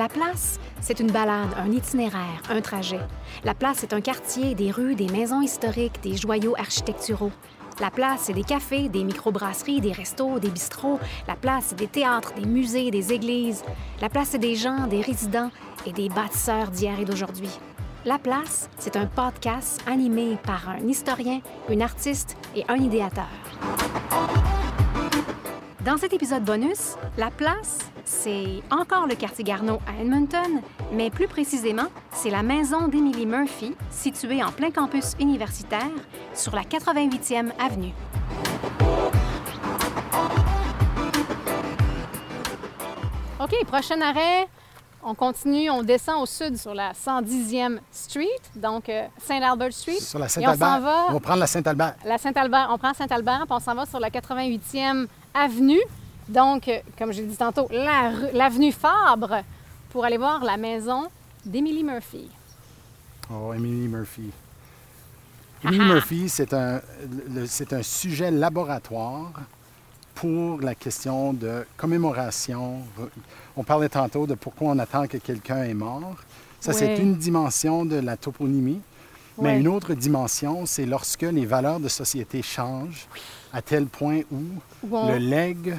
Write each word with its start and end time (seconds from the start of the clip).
La 0.00 0.08
place, 0.08 0.58
c'est 0.80 0.98
une 0.98 1.12
balade, 1.12 1.50
un 1.58 1.70
itinéraire, 1.72 2.40
un 2.48 2.62
trajet. 2.62 3.00
La 3.44 3.52
place, 3.52 3.76
c'est 3.80 3.92
un 3.92 4.00
quartier, 4.00 4.54
des 4.54 4.70
rues, 4.70 4.94
des 4.94 5.08
maisons 5.08 5.42
historiques, 5.42 6.00
des 6.02 6.16
joyaux 6.16 6.54
architecturaux. 6.56 7.32
La 7.80 7.90
place, 7.90 8.20
c'est 8.22 8.32
des 8.32 8.42
cafés, 8.42 8.88
des 8.88 9.04
microbrasseries, 9.04 9.82
des 9.82 9.92
restos, 9.92 10.38
des 10.38 10.48
bistrots. 10.48 10.98
La 11.28 11.34
place, 11.36 11.64
c'est 11.66 11.78
des 11.78 11.86
théâtres, 11.86 12.32
des 12.32 12.46
musées, 12.46 12.90
des 12.90 13.12
églises. 13.12 13.62
La 14.00 14.08
place, 14.08 14.28
c'est 14.30 14.38
des 14.38 14.54
gens, 14.54 14.86
des 14.86 15.02
résidents 15.02 15.50
et 15.84 15.92
des 15.92 16.08
bâtisseurs 16.08 16.70
d'hier 16.70 16.98
et 16.98 17.04
d'aujourd'hui. 17.04 17.50
La 18.06 18.18
place, 18.18 18.70
c'est 18.78 18.96
un 18.96 19.04
podcast 19.04 19.82
animé 19.86 20.38
par 20.42 20.70
un 20.70 20.88
historien, 20.88 21.42
une 21.68 21.82
artiste 21.82 22.38
et 22.56 22.64
un 22.68 22.76
idéateur. 22.76 23.28
Dans 25.84 25.96
cet 25.96 26.12
épisode 26.12 26.44
bonus, 26.44 26.96
La 27.16 27.30
place, 27.30 27.78
c'est 28.04 28.62
encore 28.70 29.06
le 29.06 29.14
quartier 29.14 29.44
Garneau 29.44 29.78
à 29.86 30.00
Edmonton, 30.00 30.60
mais 30.92 31.08
plus 31.10 31.26
précisément, 31.26 31.86
c'est 32.12 32.30
la 32.30 32.42
maison 32.42 32.88
d'Emily 32.88 33.24
Murphy, 33.24 33.74
située 33.90 34.42
en 34.44 34.52
plein 34.52 34.70
campus 34.70 35.14
universitaire 35.18 35.88
sur 36.34 36.54
la 36.54 36.62
88e 36.62 37.52
avenue. 37.58 37.94
OK, 43.40 43.64
prochain 43.66 44.00
arrêt. 44.02 44.46
On 45.02 45.14
continue, 45.14 45.70
on 45.70 45.82
descend 45.82 46.22
au 46.22 46.26
sud 46.26 46.58
sur 46.58 46.74
la 46.74 46.92
110e 46.92 47.78
Street, 47.90 48.26
donc 48.54 48.90
euh, 48.90 49.06
Saint-Albert 49.16 49.72
Street. 49.72 49.98
Sur 49.98 50.18
la 50.18 50.26
on 50.26 50.28
Saint-Albert. 50.28 50.68
s'en 50.74 50.80
va- 50.80 51.04
On 51.08 51.12
va 51.14 51.20
prendre 51.20 51.40
la 51.40 51.46
Saint-Albert. 51.46 51.94
La 52.04 52.18
Saint-Albert, 52.18 52.68
on 52.70 52.76
prend 52.76 52.92
Saint-Albert, 52.92 53.44
puis 53.46 53.56
on 53.56 53.60
s'en 53.60 53.74
va 53.74 53.86
sur 53.86 53.98
la 53.98 54.10
88e 54.10 55.06
avenue. 55.34 55.80
Donc, 56.28 56.70
comme 56.98 57.12
j'ai 57.12 57.24
dit 57.24 57.36
tantôt, 57.36 57.66
la 57.70 58.12
l'avenue 58.32 58.72
Fabre 58.72 59.42
pour 59.90 60.04
aller 60.04 60.18
voir 60.18 60.44
la 60.44 60.56
maison 60.56 61.08
d'Emily 61.44 61.82
Murphy. 61.82 62.28
Oh, 63.32 63.52
Emily 63.52 63.88
Murphy. 63.88 64.30
Emily 65.64 65.84
Murphy, 65.84 66.28
c'est 66.28 66.54
un, 66.54 66.80
un 66.80 67.82
sujet 67.82 68.30
laboratoire 68.30 69.32
pour 70.14 70.60
la 70.60 70.74
question 70.74 71.32
de 71.32 71.64
commémoration. 71.76 72.82
On 73.56 73.64
parlait 73.64 73.88
tantôt 73.88 74.26
de 74.26 74.34
pourquoi 74.34 74.68
on 74.68 74.78
attend 74.78 75.06
que 75.06 75.18
quelqu'un 75.18 75.64
est 75.64 75.74
mort. 75.74 76.16
Ça, 76.60 76.72
c'est 76.72 76.96
une 76.98 77.16
dimension 77.16 77.84
de 77.84 77.96
la 77.96 78.16
toponymie. 78.16 78.80
Mais 79.38 79.58
une 79.60 79.68
autre 79.68 79.94
dimension, 79.94 80.66
c'est 80.66 80.86
lorsque 80.86 81.22
les 81.22 81.46
valeurs 81.46 81.80
de 81.80 81.88
société 81.88 82.42
changent 82.42 83.06
à 83.52 83.62
tel 83.62 83.86
point 83.86 84.20
où 84.30 84.42
le 84.82 85.16
legs, 85.18 85.76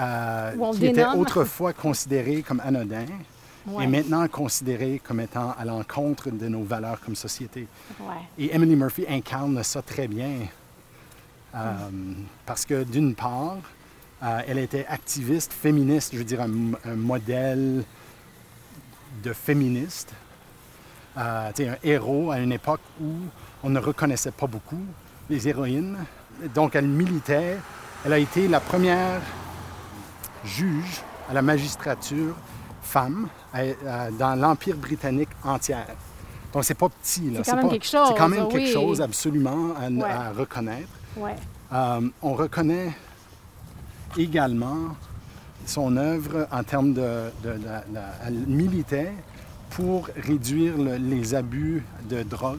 euh, 0.00 0.72
qui 0.72 0.86
était 0.86 1.04
autrefois 1.06 1.72
considéré 1.72 2.42
comme 2.42 2.60
anodin, 2.64 3.06
Ouais. 3.64 3.84
est 3.84 3.86
maintenant 3.86 4.26
considéré 4.26 5.00
comme 5.04 5.20
étant 5.20 5.52
à 5.56 5.64
l'encontre 5.64 6.30
de 6.30 6.48
nos 6.48 6.64
valeurs 6.64 7.00
comme 7.00 7.14
société. 7.14 7.68
Ouais. 8.00 8.16
Et 8.36 8.52
Emily 8.56 8.74
Murphy 8.74 9.04
incarne 9.08 9.62
ça 9.62 9.82
très 9.82 10.08
bien. 10.08 10.32
Euh, 11.54 11.72
Parce 12.44 12.64
que 12.64 12.82
d'une 12.82 13.14
part, 13.14 13.58
euh, 14.24 14.40
elle 14.48 14.58
était 14.58 14.84
activiste, 14.88 15.52
féministe, 15.52 16.10
je 16.12 16.18
veux 16.18 16.24
dire 16.24 16.40
un, 16.40 16.50
un 16.90 16.96
modèle 16.96 17.84
de 19.22 19.32
féministe. 19.32 20.12
Euh, 21.18 21.50
un 21.58 21.76
héros 21.84 22.30
à 22.30 22.38
une 22.38 22.52
époque 22.52 22.80
où 23.00 23.10
on 23.62 23.68
ne 23.70 23.78
reconnaissait 23.78 24.30
pas 24.30 24.46
beaucoup 24.46 24.80
les 25.28 25.46
héroïnes. 25.46 25.98
Donc 26.54 26.74
elle 26.74 26.88
militait. 26.88 27.58
Elle 28.04 28.12
a 28.14 28.18
été 28.18 28.48
la 28.48 28.60
première 28.60 29.20
juge 30.44 31.02
à 31.30 31.34
la 31.34 31.42
magistrature 31.42 32.34
femme 32.82 33.28
à- 33.52 33.58
à- 33.86 34.10
dans 34.10 34.34
l'Empire 34.34 34.76
britannique 34.76 35.28
entière. 35.44 35.86
Donc 36.52 36.64
c'est 36.64 36.74
pas 36.74 36.88
petit. 36.88 37.30
là. 37.30 37.40
C'est 37.44 37.50
quand 37.50 37.56
même 37.58 37.66
pas- 37.66 37.72
quelque 37.72 37.86
chose, 37.86 38.08
C'est 38.08 38.18
quand 38.18 38.28
même 38.28 38.48
quelque 38.48 38.66
oui. 38.66 38.72
chose 38.72 39.00
absolument 39.00 39.74
à, 39.80 39.88
Ouais. 39.90 40.10
à 40.10 40.30
reconnaître. 40.32 40.88
Ouais. 41.16 41.36
Euh, 41.72 42.00
on 42.22 42.32
reconnaît 42.34 42.90
également 44.18 44.96
son 45.64 45.96
œuvre 45.96 46.46
en 46.50 46.62
termes 46.64 46.92
de, 46.92 47.30
de- 47.42 47.52
de- 47.52 47.58
de- 47.58 48.00
elle 48.26 48.34
militait 48.46 49.12
pour 49.74 50.08
réduire 50.16 50.76
le- 50.76 50.96
les 50.96 51.34
abus 51.34 51.82
de 52.08 52.22
drogue 52.22 52.58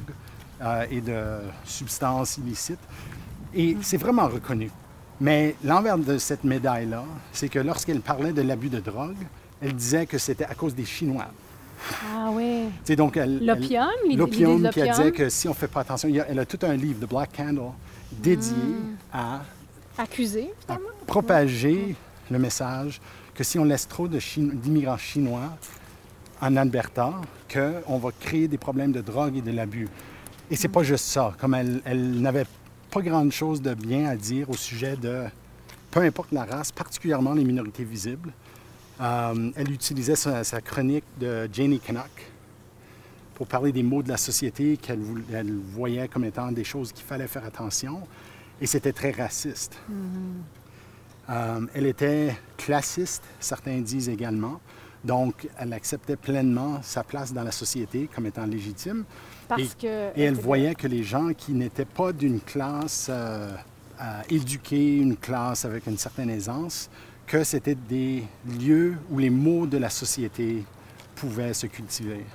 euh, 0.61 0.85
et 0.89 1.01
de 1.01 1.21
substances 1.65 2.37
illicites. 2.37 2.79
Et 3.53 3.77
c'est 3.81 3.97
vraiment 3.97 4.27
reconnu. 4.27 4.71
Mais 5.21 5.55
l'envers 5.63 5.97
de 5.97 6.17
cette 6.17 6.43
médaille-là, 6.43 7.03
c'est 7.31 7.49
que 7.49 7.59
lorsqu'elle 7.59 8.01
parlait 8.01 8.33
de 8.33 8.41
l'abus 8.41 8.69
de 8.69 8.79
drogue, 8.79 9.15
elle 9.61 9.73
disait 9.73 10.05
que 10.05 10.17
c'était 10.17 10.45
à 10.45 10.55
cause 10.55 10.73
des 10.73 10.85
Chinois. 10.85 11.27
Ah 12.15 12.29
oui. 12.31 12.65
Tu 12.65 12.71
sais, 12.85 12.95
donc 12.95 13.15
L'opium, 13.17 13.87
L'opium, 14.15 14.69
puis 14.71 14.81
elle 14.81 14.89
disait 14.91 15.11
que 15.11 15.29
si 15.29 15.47
on 15.47 15.51
ne 15.51 15.55
fait 15.55 15.67
pas 15.67 15.81
attention, 15.81 16.07
il 16.09 16.15
y 16.15 16.19
a- 16.19 16.25
elle 16.29 16.39
a 16.39 16.45
tout 16.45 16.59
un 16.63 16.73
livre, 16.75 17.05
The 17.05 17.09
Black 17.09 17.35
Candle, 17.35 17.71
dédié 18.11 18.53
Hmm. 18.55 18.95
à, 19.13 19.41
Accusé, 19.97 20.51
à 20.67 20.73
finalement. 20.73 20.89
propager 21.05 21.95
le 22.31 22.39
message 22.39 22.99
que 23.35 23.43
si 23.43 23.59
on 23.59 23.65
laisse 23.65 23.87
trop 23.87 24.07
d'immigrants 24.07 24.97
chinois 24.97 25.55
en 26.43 26.57
Alberta, 26.57 27.13
qu'on 27.51 27.97
va 27.97 28.09
créer 28.19 28.49
des 28.49 28.57
problèmes 28.57 28.91
de 28.91 28.99
drogue 28.99 29.37
et 29.37 29.41
de 29.41 29.51
l'abus. 29.51 29.87
Et 30.51 30.57
c'est 30.57 30.67
pas 30.67 30.83
juste 30.83 31.05
ça. 31.05 31.33
Comme 31.39 31.53
elle, 31.53 31.81
elle 31.85 32.19
n'avait 32.19 32.45
pas 32.91 33.01
grand-chose 33.01 33.61
de 33.61 33.73
bien 33.73 34.09
à 34.09 34.17
dire 34.17 34.49
au 34.49 34.57
sujet 34.57 34.97
de, 34.97 35.23
peu 35.89 36.01
importe 36.01 36.33
la 36.33 36.43
race, 36.43 36.71
particulièrement 36.71 37.33
les 37.33 37.45
minorités 37.45 37.85
visibles. 37.85 38.33
Euh, 38.99 39.51
elle 39.55 39.71
utilisait 39.71 40.17
sa, 40.17 40.43
sa 40.43 40.59
chronique 40.59 41.05
de 41.17 41.47
Janie 41.51 41.79
Canuck 41.79 42.31
pour 43.35 43.47
parler 43.47 43.71
des 43.71 43.81
maux 43.81 44.03
de 44.03 44.09
la 44.09 44.17
société 44.17 44.75
qu'elle 44.75 45.01
voyait 45.73 46.09
comme 46.09 46.25
étant 46.25 46.51
des 46.51 46.65
choses 46.65 46.91
qu'il 46.91 47.05
fallait 47.05 47.27
faire 47.27 47.45
attention. 47.45 48.01
Et 48.59 48.67
c'était 48.67 48.91
très 48.91 49.11
raciste. 49.11 49.77
Euh, 51.29 51.61
elle 51.73 51.85
était 51.85 52.35
classiste, 52.57 53.23
certains 53.39 53.79
disent 53.79 54.09
également. 54.09 54.59
Donc, 55.03 55.47
elle 55.57 55.73
acceptait 55.73 56.15
pleinement 56.15 56.79
sa 56.81 57.03
place 57.03 57.33
dans 57.33 57.43
la 57.43 57.51
société 57.51 58.09
comme 58.13 58.25
étant 58.25 58.45
légitime. 58.45 59.03
Parce 59.47 59.61
et, 59.61 59.67
que. 59.81 60.19
et 60.19 60.23
elle 60.23 60.35
voyait 60.35 60.75
que 60.75 60.87
les 60.87 61.03
gens 61.03 61.33
qui 61.33 61.51
n'étaient 61.53 61.85
pas 61.85 62.13
d'une 62.13 62.39
classe 62.39 63.07
euh, 63.09 63.51
euh, 64.01 64.21
éduquée, 64.29 64.97
une 64.97 65.17
classe 65.17 65.65
avec 65.65 65.87
une 65.87 65.97
certaine 65.97 66.29
aisance, 66.29 66.89
que 67.27 67.43
c'était 67.43 67.75
des 67.75 68.23
lieux 68.59 68.95
où 69.11 69.19
les 69.19 69.29
maux 69.29 69.67
de 69.67 69.77
la 69.77 69.89
société 69.89 70.63
pouvaient 71.15 71.53
se 71.53 71.67
cultiver. 71.67 72.25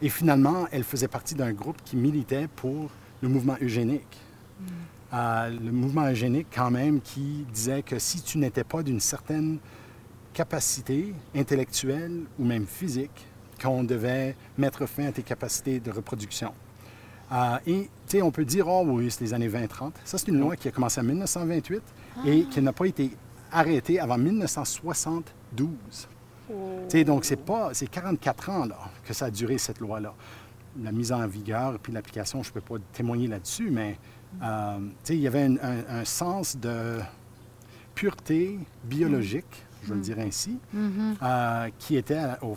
Et 0.00 0.08
finalement, 0.08 0.66
elle 0.72 0.84
faisait 0.84 1.08
partie 1.08 1.34
d'un 1.34 1.52
groupe 1.52 1.78
qui 1.84 1.96
militait 1.96 2.48
pour 2.56 2.90
le 3.22 3.28
mouvement 3.28 3.56
eugénique. 3.60 4.20
Euh, 5.12 5.50
le 5.50 5.70
mouvement 5.70 6.08
eugénique, 6.08 6.48
quand 6.54 6.70
même, 6.70 7.00
qui 7.00 7.46
disait 7.52 7.82
que 7.82 7.98
si 7.98 8.20
tu 8.22 8.38
n'étais 8.38 8.64
pas 8.64 8.82
d'une 8.82 9.00
certaine 9.00 9.58
capacité 10.34 11.14
intellectuelle 11.34 12.24
ou 12.38 12.44
même 12.44 12.66
physique, 12.66 13.26
qu'on 13.62 13.84
devait 13.84 14.36
mettre 14.58 14.84
fin 14.86 15.06
à 15.06 15.12
tes 15.12 15.22
capacités 15.22 15.80
de 15.80 15.90
reproduction. 15.90 16.52
Euh, 17.32 17.56
et, 17.66 17.82
tu 17.82 18.18
sais, 18.18 18.22
on 18.22 18.30
peut 18.30 18.44
dire, 18.44 18.68
oh 18.68 18.82
oui, 18.86 19.10
c'est 19.10 19.22
les 19.22 19.32
années 19.32 19.48
20-30. 19.48 19.92
Ça, 20.04 20.18
c'est 20.18 20.28
une 20.28 20.40
loi 20.40 20.56
qui 20.56 20.68
a 20.68 20.70
commencé 20.70 21.00
en 21.00 21.04
1928 21.04 21.82
et 22.26 22.44
qui 22.44 22.60
n'a 22.60 22.72
pas 22.72 22.84
été 22.86 23.10
arrêtée 23.50 23.98
avant 23.98 24.18
1972. 24.18 25.68
Tu 26.46 26.54
sais, 26.88 27.04
donc, 27.04 27.24
c'est 27.24 27.36
pas, 27.36 27.70
c'est 27.72 27.86
44 27.86 28.50
ans, 28.50 28.64
là, 28.66 28.78
que 29.04 29.14
ça 29.14 29.26
a 29.26 29.30
duré, 29.30 29.56
cette 29.56 29.80
loi-là. 29.80 30.14
La 30.82 30.92
mise 30.92 31.12
en 31.12 31.26
vigueur 31.26 31.78
puis 31.78 31.92
l'application, 31.92 32.42
je 32.42 32.52
peux 32.52 32.60
pas 32.60 32.74
témoigner 32.92 33.28
là-dessus, 33.28 33.70
mais, 33.70 33.96
euh, 34.42 34.78
tu 34.78 34.94
sais, 35.04 35.16
il 35.16 35.20
y 35.20 35.26
avait 35.28 35.48
un 35.88 36.04
sens 36.04 36.56
de 36.56 36.98
pureté 37.94 38.58
biologique, 38.84 39.64
je 39.84 39.90
vais 39.90 39.94
le 39.96 40.00
dire 40.00 40.18
ainsi, 40.18 40.58
euh, 41.22 41.68
qui 41.78 41.96
était 41.96 42.16
à 42.18 42.38
au, 42.42 42.56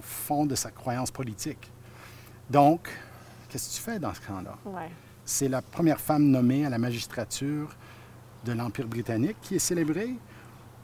fond 0.00 0.46
de 0.46 0.54
sa 0.54 0.70
croyance 0.70 1.10
politique. 1.10 1.70
Donc, 2.48 2.88
qu'est-ce 3.48 3.68
que 3.70 3.74
tu 3.76 3.82
fais 3.82 3.98
dans 3.98 4.14
ce 4.14 4.20
camp-là? 4.22 4.56
Ouais. 4.64 4.90
C'est 5.24 5.48
la 5.48 5.60
première 5.62 6.00
femme 6.00 6.24
nommée 6.24 6.64
à 6.64 6.70
la 6.70 6.78
magistrature 6.78 7.76
de 8.44 8.52
l'Empire 8.52 8.88
britannique 8.88 9.36
qui 9.42 9.56
est 9.56 9.58
célébrée? 9.60 10.16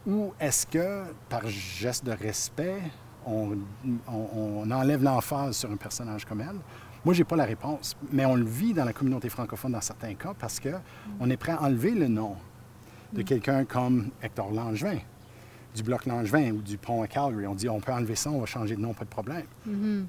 Ou 0.07 0.33
est-ce 0.39 0.67
que, 0.67 1.05
par 1.29 1.47
geste 1.49 2.05
de 2.05 2.13
respect, 2.13 2.81
on, 3.27 3.57
on- 4.07 4.29
on 4.67 4.71
enlève 4.71 5.03
l'emphase 5.03 5.57
sur 5.57 5.71
un 5.71 5.77
personnage 5.77 6.25
comme 6.25 6.41
elle? 6.41 6.57
Moi, 7.05 7.15
je 7.15 7.21
n'ai 7.21 7.25
pas 7.25 7.37
la 7.37 7.45
réponse, 7.45 7.97
mais 8.13 8.25
on 8.27 8.35
le 8.35 8.45
vit 8.45 8.75
dans 8.75 8.85
la 8.85 8.93
communauté 8.93 9.29
francophone 9.29 9.73
dans 9.73 9.81
certains 9.81 10.15
cas 10.15 10.35
parce 10.39 10.61
qu'on 10.61 11.31
est 11.31 11.37
prêt 11.37 11.53
à 11.53 11.63
enlever 11.63 11.93
le 11.93 12.09
nom 12.09 12.37
de 13.13 13.23
quelqu'un 13.23 13.65
comme 13.65 14.11
Hector 14.23 14.51
Langevin, 14.53 14.99
du 15.75 15.83
Bloc 15.83 16.07
Langevin 16.07 16.51
ou 16.53 16.61
du 16.63 16.77
pont 16.79 17.03
à 17.03 17.07
Calgary. 17.09 17.47
On 17.47 17.55
dit 17.55 17.69
on 17.69 17.81
peut 17.81 17.93
enlever 17.93 18.17
ça, 18.17 18.31
on 18.31 18.41
va 18.41 18.47
changer 18.47 18.75
de 18.77 18.81
nom, 18.81 18.95
pas 18.95 19.05
de 19.05 19.11
problème. 19.11 19.45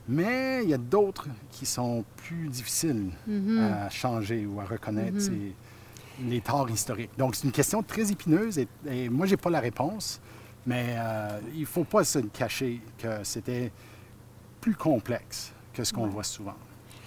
Mais 0.08 0.64
il 0.64 0.70
y 0.70 0.74
a 0.74 0.78
d'autres 0.78 1.28
qui 1.52 1.66
sont 1.66 2.04
plus 2.18 2.48
difficiles 2.48 3.12
à 3.60 3.90
changer 3.90 4.46
ou 4.46 4.60
à 4.60 4.66
reconnaître 4.66 5.20
ces- 5.22 5.54
les 6.28 6.42
torts 6.42 6.70
historiques. 6.70 7.12
Donc, 7.18 7.36
c'est 7.36 7.46
une 7.46 7.52
question 7.54 7.82
très 7.82 8.12
épineuse 8.12 8.58
et, 8.60 8.68
et 8.90 9.08
moi, 9.10 9.26
je 9.26 9.32
n'ai 9.32 9.38
pas 9.38 9.50
la 9.50 9.60
réponse, 9.62 10.20
Mais 10.66 10.96
euh, 10.98 11.40
il 11.54 11.62
ne 11.62 11.66
faut 11.66 11.86
pas 11.86 12.04
se 12.04 12.20
cacher 12.20 12.82
que 12.98 13.24
c'était 13.24 13.72
plus 14.60 14.76
complexe 14.76 15.54
que 15.74 15.84
ce 15.86 15.94
qu'on 15.94 16.08
voit 16.08 16.24
souvent. 16.26 16.56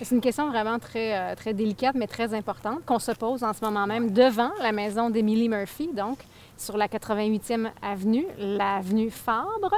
C'est 0.05 0.17
une 0.17 0.21
question 0.21 0.49
vraiment 0.49 0.81
très, 0.81 1.17
euh, 1.17 1.35
très 1.37 1.55
délicate, 1.55 1.95
mais 1.95 2.09
très 2.09 2.35
importante, 2.35 2.85
qu'on 2.85 2.99
se 2.99 3.13
pose 3.13 3.45
en 3.45 3.53
ce 3.53 3.65
moment 3.65 3.87
même 3.87 4.11
devant 4.11 4.51
la 4.61 4.73
maison 4.73 5.11
d'Emily 5.11 5.49
Murphy, 5.49 5.91
donc 5.93 6.19
sur 6.59 6.77
la 6.77 6.89
88e 6.89 7.71
avenue, 7.81 8.27
l'avenue 8.37 9.11
Fabre. 9.11 9.77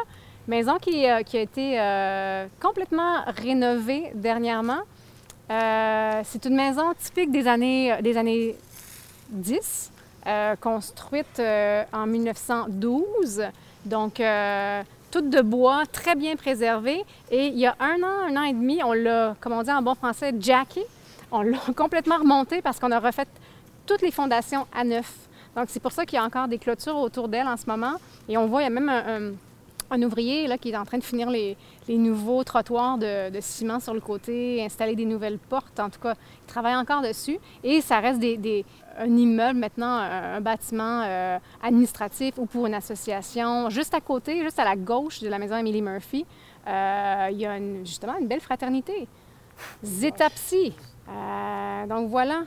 Maison 0.48 0.78
qui, 0.78 1.06
euh, 1.06 1.16
a 1.16 1.36
été 1.36 1.78
euh, 1.78 2.46
complètement 2.58 3.22
rénovée 3.26 4.12
dernièrement. 4.14 4.80
c'est 5.50 6.46
une 6.46 6.56
maison 6.56 6.94
typique 6.98 7.30
des 7.30 7.46
années, 7.46 7.94
des 8.00 8.16
années 8.16 8.56
10, 9.28 9.92
construite 10.58 11.42
en 11.92 12.06
1912. 12.06 13.42
Donc, 13.84 14.22
toute 15.14 15.30
de 15.30 15.42
bois, 15.42 15.84
très 15.92 16.16
bien 16.16 16.34
préservée. 16.34 17.04
Et 17.30 17.46
il 17.46 17.56
y 17.56 17.66
a 17.66 17.76
un 17.78 18.02
an, 18.02 18.26
un 18.28 18.36
an 18.36 18.42
et 18.42 18.52
demi, 18.52 18.82
on 18.82 18.92
l'a, 18.92 19.36
comme 19.40 19.52
on 19.52 19.62
dit 19.62 19.70
en 19.70 19.80
bon 19.80 19.94
français, 19.94 20.34
jacké. 20.40 20.84
On 21.30 21.42
l'a 21.42 21.58
complètement 21.76 22.18
remonté 22.18 22.60
parce 22.60 22.80
qu'on 22.80 22.90
a 22.90 22.98
refait 22.98 23.28
toutes 23.86 24.02
les 24.02 24.10
fondations 24.10 24.66
à 24.74 24.82
neuf. 24.82 25.14
Donc, 25.54 25.66
c'est 25.68 25.78
pour 25.78 25.92
ça 25.92 26.04
qu'il 26.04 26.16
y 26.16 26.18
a 26.18 26.24
encore 26.24 26.48
des 26.48 26.58
clôtures 26.58 26.96
autour 26.96 27.28
d'elle 27.28 27.46
en 27.46 27.56
ce 27.56 27.64
moment. 27.66 27.94
Et 28.28 28.36
on 28.36 28.46
voit, 28.46 28.62
il 28.62 28.64
y 28.64 28.66
a 28.66 28.70
même 28.70 28.88
un, 28.88 29.34
ouvrier 30.02 30.46
là, 30.46 30.58
qui 30.58 30.70
est 30.70 30.76
en 30.76 30.84
train 30.84 30.98
de 30.98 31.04
finir 31.04 31.30
les, 31.30 31.56
nouveaux 31.88 32.42
trottoirs 32.44 32.98
de, 32.98 33.30
ciment 33.40 33.80
sur 33.80 33.94
le 33.94 34.00
côté, 34.00 34.64
installer 34.64 34.96
des 34.96 35.04
nouvelles 35.04 35.38
portes. 35.38 35.78
En 35.80 35.90
tout 35.90 36.00
cas, 36.00 36.14
il 36.14 36.46
travaille 36.46 36.76
encore 36.76 37.02
dessus. 37.02 37.38
Et 37.62 37.80
ça 37.80 38.00
reste 38.00 38.18
des, 38.18 38.64
un 38.98 39.16
immeuble 39.16 39.58
maintenant, 39.58 39.98
un, 39.98 40.40
bâtiment 40.40 41.02
euh, 41.04 41.38
administratif 41.62 42.34
ou 42.38 42.46
pour 42.46 42.66
une 42.66 42.74
association. 42.74 43.70
Juste 43.70 43.94
à 43.94 44.00
côté, 44.00 44.42
juste 44.42 44.58
à 44.58 44.64
la 44.64 44.76
gauche 44.76 45.20
de 45.20 45.28
la 45.28 45.38
maison 45.38 45.56
Emily 45.56 45.82
Murphy, 45.82 46.24
euh, 46.66 47.28
il 47.30 47.38
y 47.38 47.46
a 47.46 47.58
justement 47.84 48.16
une 48.18 48.26
belle 48.26 48.40
fraternité. 48.40 49.06
Zetapsi. 49.82 50.72
Euh, 51.08 51.86
donc 51.86 52.08
voilà 52.08 52.44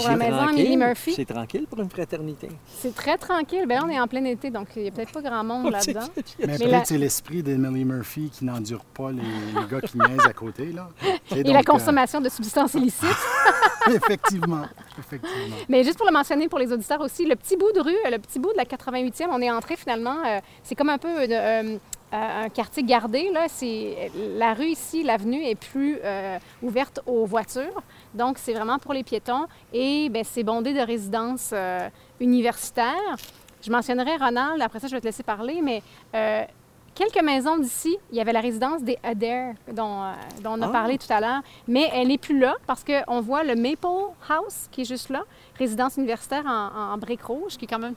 pour 0.00 0.08
la 0.08 0.16
maison 0.16 0.48
Emily 0.48 0.76
Murphy. 0.76 1.12
C'est 1.14 1.24
tranquille 1.24 1.66
pour 1.68 1.80
une 1.80 1.90
fraternité. 1.90 2.48
C'est 2.66 2.94
très 2.94 3.16
tranquille. 3.16 3.66
Bien, 3.66 3.84
on 3.84 3.88
est 3.88 4.00
en 4.00 4.06
plein 4.06 4.24
été, 4.24 4.50
donc 4.50 4.68
il 4.76 4.82
n'y 4.82 4.88
a 4.88 4.90
peut-être 4.90 5.12
pas 5.12 5.22
grand 5.22 5.44
monde 5.44 5.72
là-dedans. 5.72 6.06
Mais, 6.38 6.58
peut-être 6.58 6.86
c'est 6.86 6.98
l'esprit 6.98 7.42
d'Emily 7.42 7.84
Murphy 7.84 8.30
qui 8.32 8.44
n'endure 8.44 8.84
pas 8.84 9.10
les, 9.12 9.22
gars 9.70 9.80
qui 9.80 9.98
niaisent 9.98 10.26
à 10.26 10.32
côté. 10.32 10.72
Là. 10.72 10.88
Et, 11.36 11.42
la 11.42 11.62
consommation 11.62 12.20
de 12.20 12.28
substances 12.28 12.74
illicites. 12.74 13.08
Effectivement. 13.88 14.64
Effectivement. 14.98 15.56
Mais 15.68 15.84
juste 15.84 15.96
pour 15.96 16.06
le 16.06 16.12
mentionner 16.12 16.48
pour 16.48 16.58
les 16.58 16.72
auditeurs 16.72 17.00
aussi, 17.00 17.26
le 17.26 17.36
petit 17.36 17.56
bout 17.56 17.72
de 17.72 17.80
rue, 17.80 17.96
le 18.10 18.18
petit 18.18 18.38
bout 18.38 18.52
de 18.52 18.56
la 18.56 18.64
88e, 18.64 19.28
on 19.30 19.40
est 19.40 19.50
entré 19.50 19.76
finalement, 19.76 20.16
euh, 20.26 20.40
c'est 20.62 20.74
comme 20.74 20.88
un 20.88 20.98
peu 20.98 21.08
euh, 21.08 21.26
euh, 21.30 21.76
un 22.12 22.48
quartier 22.48 22.82
gardé. 22.82 23.30
Là. 23.30 23.46
La 24.36 24.54
rue 24.54 24.68
ici, 24.68 25.02
l'avenue, 25.02 25.42
est 25.44 25.54
plus 25.54 25.98
ouverte 26.62 27.00
aux 27.06 27.26
voitures. 27.26 27.82
Donc, 28.18 28.36
c'est 28.38 28.52
vraiment 28.52 28.78
pour 28.78 28.92
les 28.92 29.02
piétons. 29.02 29.46
Et 29.72 30.10
ben, 30.10 30.24
c'est 30.24 30.42
bondé 30.42 30.74
de 30.74 30.80
résidences 30.80 31.54
universitaires. 32.20 33.16
Je 33.62 33.70
mentionnerai 33.70 34.16
Ronald, 34.16 34.60
après 34.60 34.80
ça, 34.80 34.88
je 34.88 34.94
vais 34.94 35.00
te 35.00 35.06
laisser 35.06 35.22
parler, 35.22 35.60
mais 35.62 35.82
quelques 36.98 37.22
maisons 37.22 37.58
d'ici, 37.58 37.96
il 38.10 38.16
y 38.16 38.20
avait 38.20 38.32
la 38.32 38.40
résidence 38.40 38.82
des 38.82 38.98
Adair 39.04 39.54
dont, 39.72 40.02
euh, 40.02 40.12
on 40.44 40.60
a 40.60 40.66
ah. 40.66 40.70
parlé 40.70 40.98
tout 40.98 41.10
à 41.12 41.20
l'heure, 41.20 41.42
mais 41.68 41.88
elle 41.92 42.08
n'est 42.08 42.18
plus 42.18 42.38
là 42.38 42.56
parce 42.66 42.82
qu'on 42.82 43.20
voit 43.20 43.44
le 43.44 43.54
Maple 43.54 43.86
House 44.28 44.68
qui 44.72 44.80
est 44.80 44.84
juste 44.84 45.08
là, 45.08 45.22
résidence 45.56 45.96
universitaire 45.96 46.44
en, 46.46 46.98
briques 46.98 47.22
rouges, 47.22 47.56
qui 47.56 47.66
est 47.66 47.68
quand 47.68 47.78
même. 47.78 47.94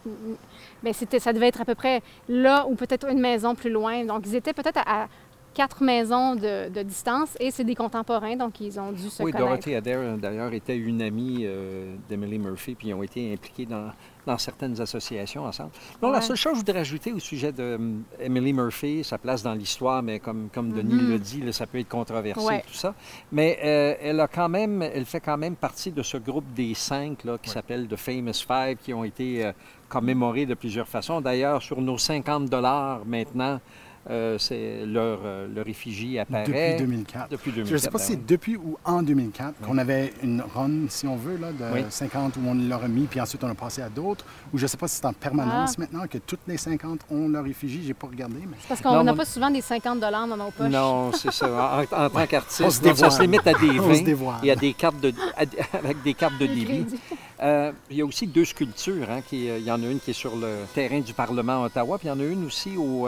Bien, 0.83 0.93
ça 0.93 1.33
devait 1.33 1.47
être 1.47 1.61
à 1.61 1.65
peu 1.65 1.73
près 1.73 2.03
là 2.29 2.67
ou 2.67 2.75
peut-être 2.75 3.09
une 3.09 3.19
maison 3.19 3.55
plus 3.55 3.71
loin. 3.71 4.05
Donc, 4.05 4.21
ils 4.25 4.35
étaient 4.35 4.53
peut-être 4.53 4.81
à, 4.85 5.07
quatre 5.53 5.83
maisons 5.83 6.35
de, 6.35 6.83
distance 6.83 7.37
et 7.39 7.51
c'est 7.51 7.63
des 7.63 7.75
contemporains, 7.75 8.35
donc 8.35 8.59
ils 8.59 8.79
ont 8.79 8.91
dû 8.91 9.09
se 9.09 9.21
oui, 9.21 9.31
connaître. 9.31 9.37
Oui, 9.37 9.49
Dorothy 9.49 9.75
Adair, 9.75 10.17
d'ailleurs, 10.17 10.53
était 10.53 10.77
une 10.77 11.01
amie 11.01 11.41
euh, 11.43 11.95
d'Emily 12.09 12.39
Murphy, 12.39 12.75
puis 12.75 12.89
ils 12.89 12.93
ont 12.93 13.03
été 13.03 13.33
impliqués 13.33 13.65
dans, 13.65 13.91
dans 14.25 14.37
certaines 14.37 14.79
associations 14.79 15.45
ensemble. 15.45 15.71
Bon, 16.01 16.11
La 16.11 16.21
seule 16.21 16.35
chose 16.35 16.53
que 16.53 16.59
je 16.59 16.65
voudrais 16.65 16.79
ajouter 16.79 17.11
au 17.11 17.19
sujet 17.19 17.51
de 17.51 17.75
um, 17.75 18.03
Emily 18.19 18.53
Murphy, 18.53 19.03
sa 19.03 19.17
place 19.17 19.43
dans 19.43 19.53
l'histoire, 19.53 20.01
mais 20.01 20.19
comme, 20.19 20.49
comme 20.53 20.71
Denis 20.71 20.93
mm-hmm. 20.93 21.07
le 21.07 21.19
dit, 21.19 21.53
ça 21.53 21.67
peut 21.67 21.79
être 21.79 21.89
controversé, 21.89 22.63
tout 22.67 22.73
ça. 22.73 22.93
Mais 23.31 23.59
euh, 23.63 23.95
elle, 24.01 24.19
a 24.19 24.27
quand 24.27 24.49
même, 24.49 24.81
elle 24.81 25.05
fait 25.05 25.21
quand 25.21 25.37
même 25.37 25.55
partie 25.55 25.91
de 25.91 26.03
ce 26.03 26.17
groupe 26.17 26.45
des 26.53 26.73
cinq 26.73 27.23
là, 27.23 27.37
qui 27.41 27.49
s'appelle 27.49 27.87
The 27.87 27.95
Famous 27.95 28.45
Five, 28.47 28.77
qui 28.77 28.93
ont 28.93 29.03
été 29.03 29.45
euh, 29.45 29.51
commémorés 29.89 30.45
de 30.45 30.53
plusieurs 30.53 30.87
façons. 30.87 31.21
D'ailleurs, 31.21 31.61
sur 31.61 31.81
nos 31.81 31.97
50 31.97 32.45
dollars 32.45 33.01
maintenant, 33.05 33.59
euh, 34.09 34.37
c'est 34.39 34.83
leur, 34.85 35.19
euh, 35.23 35.47
leur, 35.53 35.67
effigie 35.67 36.17
apparaît. 36.17 36.45
Depuis 36.45 36.85
2004. 36.85 37.29
Depuis 37.29 37.51
Je 37.55 37.73
ne 37.73 37.77
sais 37.77 37.89
pas 37.89 37.99
si 37.99 38.13
c'est 38.13 38.25
depuis 38.25 38.55
ou 38.55 38.77
en 38.83 39.03
2004 39.03 39.59
qu'on 39.61 39.77
avait 39.77 40.11
une 40.23 40.41
run, 40.41 40.87
si 40.89 41.05
on 41.05 41.15
veut, 41.15 41.37
là, 41.37 41.51
de 41.51 41.89
50 41.89 42.37
où 42.37 42.39
on 42.47 42.55
l'a 42.55 42.79
mis, 42.87 43.05
puis 43.05 43.21
ensuite 43.21 43.43
on 43.43 43.49
a 43.49 43.53
passé 43.53 43.83
à 43.83 43.89
d'autres. 43.89 44.25
Ou 44.53 44.57
je 44.57 44.63
ne 44.63 44.67
sais 44.67 44.77
pas 44.77 44.87
si 44.87 44.95
c'est 44.95 45.05
en 45.05 45.13
permanence 45.13 45.75
ah. 45.77 45.81
maintenant 45.81 46.07
que 46.07 46.17
toutes 46.17 46.39
les 46.47 46.57
50 46.57 47.01
ont 47.11 47.29
leur 47.29 47.45
effigie. 47.45 47.83
Je 47.83 47.89
n'ai 47.89 47.93
pas 47.93 48.07
regardé. 48.07 48.39
Mais... 48.39 48.57
C'est 48.61 48.69
parce 48.69 48.81
qu'on 48.81 49.03
n'a 49.03 49.13
pas 49.13 49.25
souvent 49.25 49.51
des 49.51 49.61
50 49.61 49.99
dans 49.99 50.27
nos 50.27 50.49
poches. 50.49 50.69
Non, 50.69 51.11
c'est 51.11 51.31
ça. 51.31 51.85
En, 51.91 52.09
tant 52.09 52.25
qu'artiste, 52.27 52.63
on, 52.63 52.69
se 52.71 53.21
limite 53.21 53.45
à 53.45 53.53
des 53.53 53.77
20 53.77 54.39
Il 54.41 54.47
y 54.47 54.51
a 54.51 54.55
des 54.55 54.73
cartes 54.73 54.99
de, 54.99 55.13
avec 55.73 56.01
des 56.01 56.15
cartes 56.15 56.39
de 56.39 56.47
débit. 56.47 56.85
Euh, 57.43 57.71
il 57.91 57.97
y 57.97 58.01
a 58.01 58.05
aussi 58.05 58.25
deux 58.25 58.45
sculptures. 58.45 59.09
Hein, 59.11 59.21
qui, 59.21 59.45
il 59.45 59.63
y 59.63 59.71
en 59.71 59.81
a 59.83 59.85
une 59.85 59.99
qui 59.99 60.09
est 60.09 60.15
sur 60.15 60.35
le 60.35 60.65
terrain 60.73 61.01
du 61.01 61.13
Parlement 61.13 61.63
à 61.63 61.65
Ottawa, 61.67 61.99
puis 61.99 62.07
il 62.07 62.11
y 62.11 62.13
en 62.13 62.19
a 62.19 62.23
une 62.23 62.45
aussi 62.45 62.77
au 62.77 63.07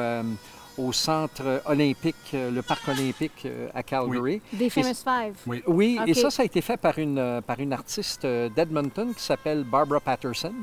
au 0.78 0.92
centre 0.92 1.62
olympique, 1.66 2.16
euh, 2.34 2.52
le 2.52 2.62
parc 2.62 2.88
olympique 2.88 3.44
euh, 3.46 3.70
à 3.74 3.84
Calgary. 3.84 4.42
Des 4.52 4.70
Famous 4.70 5.04
Five. 5.04 5.36
Oui, 5.46 5.64
oui 5.68 6.00
et 6.08 6.14
ça, 6.14 6.30
ça 6.30 6.42
a 6.44 6.46
été 6.46 6.62
fait 6.62 6.78
par 6.78 6.98
une, 6.98 7.18
euh, 7.18 7.42
par 7.42 7.60
une 7.60 7.74
artiste 7.74 8.26
d'Edmonton 8.26 9.14
qui 9.14 9.24
s'appelle 9.24 9.64
Barbara 9.64 10.00
Patterson 10.00 10.54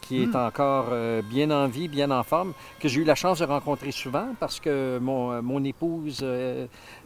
qui 0.00 0.22
est 0.22 0.26
hmm. 0.26 0.36
encore 0.36 0.94
bien 1.28 1.50
en 1.50 1.66
vie, 1.66 1.88
bien 1.88 2.10
en 2.12 2.22
forme, 2.22 2.54
que 2.80 2.88
j'ai 2.88 3.00
eu 3.00 3.04
la 3.04 3.16
chance 3.16 3.40
de 3.40 3.44
rencontrer 3.44 3.90
souvent 3.90 4.28
parce 4.38 4.60
que 4.60 4.98
mon, 5.02 5.42
mon 5.42 5.62
épouse 5.64 6.24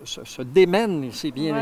se, 0.04 0.42
démène, 0.42 1.10
c'est 1.10 1.30
bien, 1.30 1.60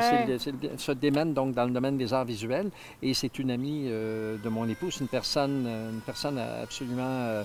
se 0.76 0.92
démène 0.92 1.32
donc 1.32 1.54
dans 1.54 1.64
le 1.64 1.70
domaine 1.70 1.96
des 1.96 2.12
arts 2.12 2.24
visuels 2.24 2.70
et 3.00 3.14
c'est 3.14 3.38
une 3.38 3.52
amie 3.52 3.84
de 3.84 4.48
mon 4.50 4.68
épouse, 4.68 4.98
une 5.00 5.08
personne, 5.08 5.66
une 5.66 6.00
personne 6.00 6.36
absolument 6.36 7.44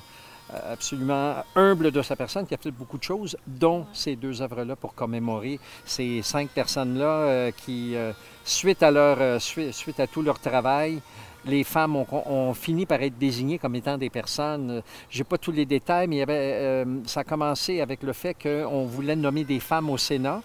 absolument 0.54 1.36
humble 1.56 1.92
de 1.92 2.02
sa 2.02 2.16
personne, 2.16 2.46
qui 2.46 2.54
a 2.54 2.58
fait 2.58 2.72
beaucoup 2.72 2.98
de 2.98 3.04
choses, 3.04 3.38
dont 3.48 3.86
ces 3.94 4.16
deux 4.16 4.42
œuvres-là 4.42 4.76
pour 4.76 4.94
commémorer 4.94 5.60
ces 5.86 6.22
cinq 6.22 6.50
personnes-là 6.50 7.06
euh, 7.06 7.52
qui, 7.52 7.96
euh, 7.96 8.12
suite, 8.44 8.84
à 8.84 8.92
leur, 8.92 9.42
suite, 9.42 10.00
à 10.00 10.08
tout 10.08 10.22
leur 10.22 10.40
travail, 10.40 11.02
les 11.46 11.64
femmes 11.64 11.96
ont, 11.96 12.54
fini 12.56 12.88
par 12.88 13.04
être 13.04 13.20
désignées 13.20 13.60
comme 13.60 13.76
étant 13.76 14.00
des 14.00 14.10
personnes. 14.10 14.82
Je 15.12 15.20
n'ai 15.20 15.24
pas 15.24 15.38
tous 15.38 15.52
les 15.52 15.66
détails, 15.66 16.08
mais 16.08 16.26
ça 17.06 17.20
a 17.20 17.24
commencé 17.24 17.82
avec 17.82 18.02
le 18.02 18.14
fait 18.14 18.34
qu'on 18.34 18.86
voulait 18.86 19.16
nommer 19.16 19.44
des 19.44 19.60
femmes 19.60 19.92
au 19.92 19.98
Sénat 19.98 20.42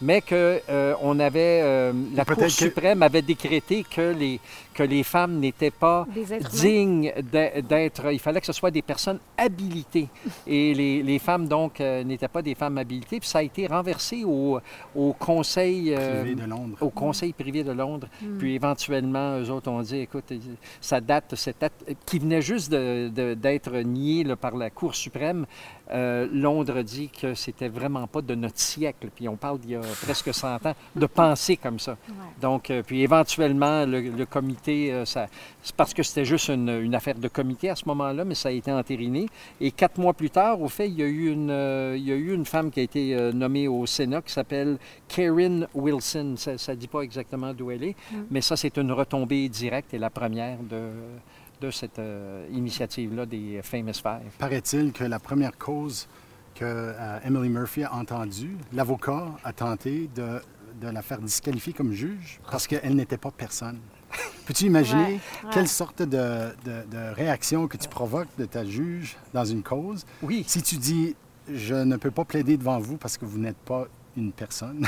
mais 0.00 0.22
que 0.22 0.60
euh, 0.68 0.94
on 1.02 1.18
avait 1.20 1.60
euh, 1.62 1.92
la 2.14 2.24
Cour 2.24 2.50
suprême 2.50 3.02
avait 3.02 3.22
décrété 3.22 3.84
que 3.84 4.12
les 4.12 4.40
que 4.72 4.82
les 4.82 5.02
femmes 5.02 5.38
n'étaient 5.38 5.70
pas 5.72 6.06
dignes 6.54 7.12
d'être. 7.22 8.12
Il 8.12 8.18
fallait 8.18 8.40
que 8.40 8.46
ce 8.46 8.52
soit 8.52 8.70
des 8.70 8.82
personnes 8.82 9.18
habilitées 9.36 10.08
et 10.46 10.72
les, 10.72 11.02
les 11.02 11.18
femmes 11.18 11.48
donc 11.48 11.80
euh, 11.80 12.02
n'étaient 12.04 12.28
pas 12.28 12.40
des 12.40 12.54
femmes 12.54 12.78
habilitées. 12.78 13.20
Puis 13.20 13.28
ça 13.28 13.38
a 13.38 13.42
été 13.42 13.66
renversé 13.66 14.24
au, 14.24 14.58
au 14.94 15.12
conseil 15.12 15.94
privé 15.94 16.34
de 16.34 16.44
Londres. 16.44 16.78
Au 16.80 16.90
conseil 16.90 17.32
privé 17.32 17.62
de 17.62 17.72
Londres. 17.72 18.08
Hmm. 18.22 18.38
Puis 18.38 18.54
éventuellement, 18.54 19.38
eux 19.38 19.50
autres 19.50 19.70
ont 19.70 19.82
dit, 19.82 19.98
écoute, 19.98 20.32
ça 20.80 21.00
date, 21.00 21.34
cette 21.34 21.66
qui 22.06 22.18
venait 22.18 22.42
juste 22.42 22.70
d'être 22.70 23.76
nié 23.78 24.24
par 24.36 24.56
la 24.56 24.70
Cour 24.70 24.94
suprême. 24.94 25.46
Londres 25.92 26.82
dit 26.82 27.08
que 27.08 27.34
c'était 27.34 27.68
vraiment 27.68 28.06
pas 28.06 28.22
de 28.22 28.34
notre 28.34 28.58
siècle. 28.58 29.08
Puis 29.14 29.28
on 29.28 29.36
parle 29.36 29.58
d'il 29.58 29.72
y 29.72 29.76
a 29.76 29.80
presque 30.02 30.32
100 30.32 30.66
ans, 30.66 30.74
de 30.94 31.06
penser 31.06 31.56
comme 31.56 31.78
ça. 31.78 31.96
Donc, 32.40 32.70
euh, 32.70 32.82
puis 32.82 33.02
éventuellement, 33.02 33.84
le, 33.86 34.24
comité, 34.24 34.92
euh, 34.92 35.04
ça, 35.04 35.26
c'est 35.62 35.74
parce 35.74 35.94
que 35.94 36.02
c'était 36.02 36.24
juste 36.24 36.48
une, 36.48 36.94
affaire 36.94 37.16
de 37.16 37.28
comité 37.28 37.70
à 37.70 37.76
ce 37.76 37.84
moment-là, 37.86 38.24
mais 38.24 38.34
ça 38.34 38.48
a 38.48 38.52
été 38.52 38.72
entériné. 38.72 39.26
Et 39.60 39.70
quatre 39.70 39.98
mois 39.98 40.12
plus 40.12 40.30
tard, 40.30 40.60
au 40.60 40.68
fait, 40.68 40.88
il 40.88 40.98
y 40.98 41.02
a 41.02 41.06
eu 41.06 41.30
une, 41.30 41.50
euh, 41.50 41.94
il 41.96 42.04
y 42.04 42.12
a 42.12 42.16
eu 42.16 42.34
une 42.34 42.46
femme 42.46 42.70
qui 42.70 42.80
a 42.80 42.82
été 42.82 43.32
nommée 43.32 43.68
au 43.68 43.86
Sénat 43.86 44.22
qui 44.22 44.32
s'appelle 44.32 44.78
Karen 45.08 45.66
Wilson. 45.74 46.34
Ça 46.36 46.52
ne 46.52 46.76
dit 46.76 46.88
pas 46.88 47.02
exactement 47.02 47.52
d'où 47.54 47.70
elle 47.70 47.84
est, 47.84 47.96
mm. 48.12 48.16
mais 48.30 48.40
ça, 48.40 48.56
c'est 48.56 48.76
une 48.76 48.92
retombée 48.92 49.48
directe 49.48 49.94
et 49.94 49.98
la 49.98 50.10
première 50.10 50.58
de 50.62 50.90
de 51.60 51.70
cette 51.70 52.00
initiative-là 52.50 53.26
des 53.26 53.60
Famous 53.62 53.94
Five. 53.94 54.32
Paraît-il 54.38 54.92
que 54.92 55.04
la 55.04 55.18
première 55.18 55.56
cause 55.58 56.08
que 56.54 56.64
euh, 56.64 57.18
Emily 57.24 57.48
Murphy 57.48 57.84
a 57.84 57.94
entendu. 57.94 58.56
L'avocat 58.72 59.26
a 59.44 59.52
tenté 59.52 60.10
de, 60.14 60.40
la 60.82 61.02
faire 61.02 61.20
disqualifier 61.20 61.72
comme 61.72 61.92
juge 61.92 62.40
parce 62.50 62.66
qu'elle 62.66 62.94
n'était 62.94 63.16
pas 63.16 63.30
personne. 63.30 63.78
Peux-tu 64.46 64.64
imaginer 64.64 65.20
quelle 65.52 65.68
sorte 65.68 66.02
de, 66.02 66.52
réaction 67.14 67.68
que 67.68 67.76
tu 67.76 67.88
provoques 67.88 68.28
de 68.38 68.44
ta 68.44 68.64
juge 68.64 69.16
dans 69.32 69.44
une 69.44 69.62
cause? 69.62 70.04
Oui. 70.22 70.44
Si 70.46 70.62
tu 70.62 70.76
dis 70.76 71.16
je 71.52 71.74
ne 71.74 71.96
peux 71.96 72.10
pas 72.10 72.24
plaider 72.24 72.56
devant 72.56 72.78
vous 72.78 72.96
parce 72.96 73.16
que 73.16 73.24
vous 73.24 73.38
n'êtes 73.38 73.58
pas 73.58 73.86
une 74.16 74.32
personne. 74.32 74.86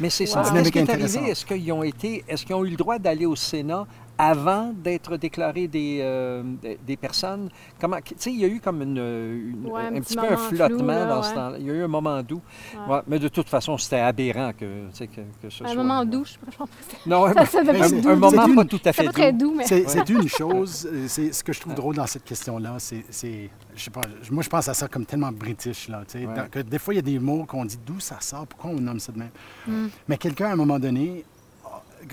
Mais 0.00 0.10
c'est 0.10 0.26
ça. 0.26 0.42
Wow. 0.42 0.56
Est-ce 0.56 0.70
qui 0.70 0.78
est 0.78 0.90
arrivé? 0.90 1.30
Est-ce 1.30 1.44
qu'ils 1.44 1.72
ont 1.72 1.82
été, 1.82 2.24
est-ce 2.26 2.46
qu'ils 2.46 2.54
ont 2.54 2.64
eu 2.64 2.70
le 2.70 2.76
droit 2.76 2.98
d'aller 2.98 3.26
au 3.26 3.36
Sénat 3.36 3.86
avant 4.16 4.72
d'être 4.72 5.16
déclarés 5.16 5.66
des, 5.68 5.98
euh, 6.02 6.42
des- 6.62 6.78
des 6.86 6.96
personnes? 6.96 7.48
Comment, 7.80 7.96
tu 8.04 8.14
sais, 8.16 8.30
il 8.32 8.38
y 8.40 8.44
a 8.44 8.48
eu 8.48 8.60
comme 8.60 8.82
une, 8.82 8.96
une- 8.96 9.66
Ouais, 9.70 9.82
un 9.82 9.86
un, 9.96 10.00
petit 10.00 10.14
petit 10.14 10.26
peu 10.26 10.32
un 10.32 10.36
flou, 10.36 10.56
flottement 10.56 10.86
là, 10.86 11.06
dans 11.06 11.16
ouais. 11.22 11.28
ce 11.28 11.34
temps-là. 11.34 11.56
Il 11.58 11.66
y 11.66 11.70
a 11.70 11.74
eu 11.74 11.82
un 11.82 11.88
moment 11.88 12.22
doux. 12.22 12.40
Ouais. 12.88 12.94
Ouais, 12.94 13.00
mais 13.08 13.18
de 13.18 13.28
toute 13.28 13.48
façon, 13.48 13.76
c'était 13.78 13.98
aberrant 14.00 14.52
que, 14.52 14.64
tu 14.90 14.96
sais, 14.96 15.06
que, 15.08 15.20
que 15.42 15.50
ce 15.50 15.64
Un 15.64 15.68
soit. 15.68 15.76
moment 15.76 16.04
doux, 16.04 16.24
je 16.24 16.34
pense 16.44 16.56
pas. 16.56 16.64
Non, 17.06 17.26
Ça, 17.34 17.46
ça 17.46 17.62
doux. 17.64 17.70
un, 18.08 18.12
un 18.12 18.16
moment 18.16 18.46
une- 18.46 18.54
pas 18.54 18.64
tout 18.64 18.80
à 18.84 18.92
fait 18.92 19.04
très 19.08 19.32
doux. 19.32 19.48
doux, 19.50 19.54
mais. 19.56 19.64
C'est 19.66 20.08
une 20.08 20.28
chose, 20.28 20.88
euh, 20.90 21.06
c'est 21.08 21.32
ce 21.32 21.42
que 21.42 21.52
je 21.52 21.60
trouve 21.60 21.74
drôle 21.74 21.96
dans 21.96 22.06
cette 22.06 22.24
question-là, 22.24 22.74
c'est, 22.78 23.04
c'est- 23.10 23.50
je 23.74 23.82
sais 23.82 23.90
pas, 23.90 24.02
je- 24.22 24.32
moi 24.32 24.42
je 24.42 24.48
pense 24.48 24.68
à 24.68 24.74
ça 24.74 24.86
comme 24.88 25.04
tellement 25.06 25.32
british, 25.32 25.88
là, 25.88 26.02
tu 26.06 26.18
sais, 26.20 26.26
Ouais. 26.26 26.34
dans- 26.34 26.48
que 26.48 26.60
des 26.60 26.78
fois 26.78 26.94
il 26.94 26.98
y 26.98 27.00
a 27.00 27.02
des 27.02 27.18
mots 27.18 27.44
qu'on 27.44 27.64
dit 27.64 27.78
d'où 27.84 27.98
ça 28.00 28.18
sort, 28.20 28.46
pourquoi 28.46 28.70
on 28.70 28.80
nomme 28.80 29.00
ça 29.00 29.10
de 29.12 29.18
même. 29.18 29.30
Mm. 29.66 29.86
Mais 30.08 30.16
quelqu'un 30.18 30.46
à 30.46 30.52
un 30.52 30.56
moment 30.56 30.78
donné, 30.78 31.24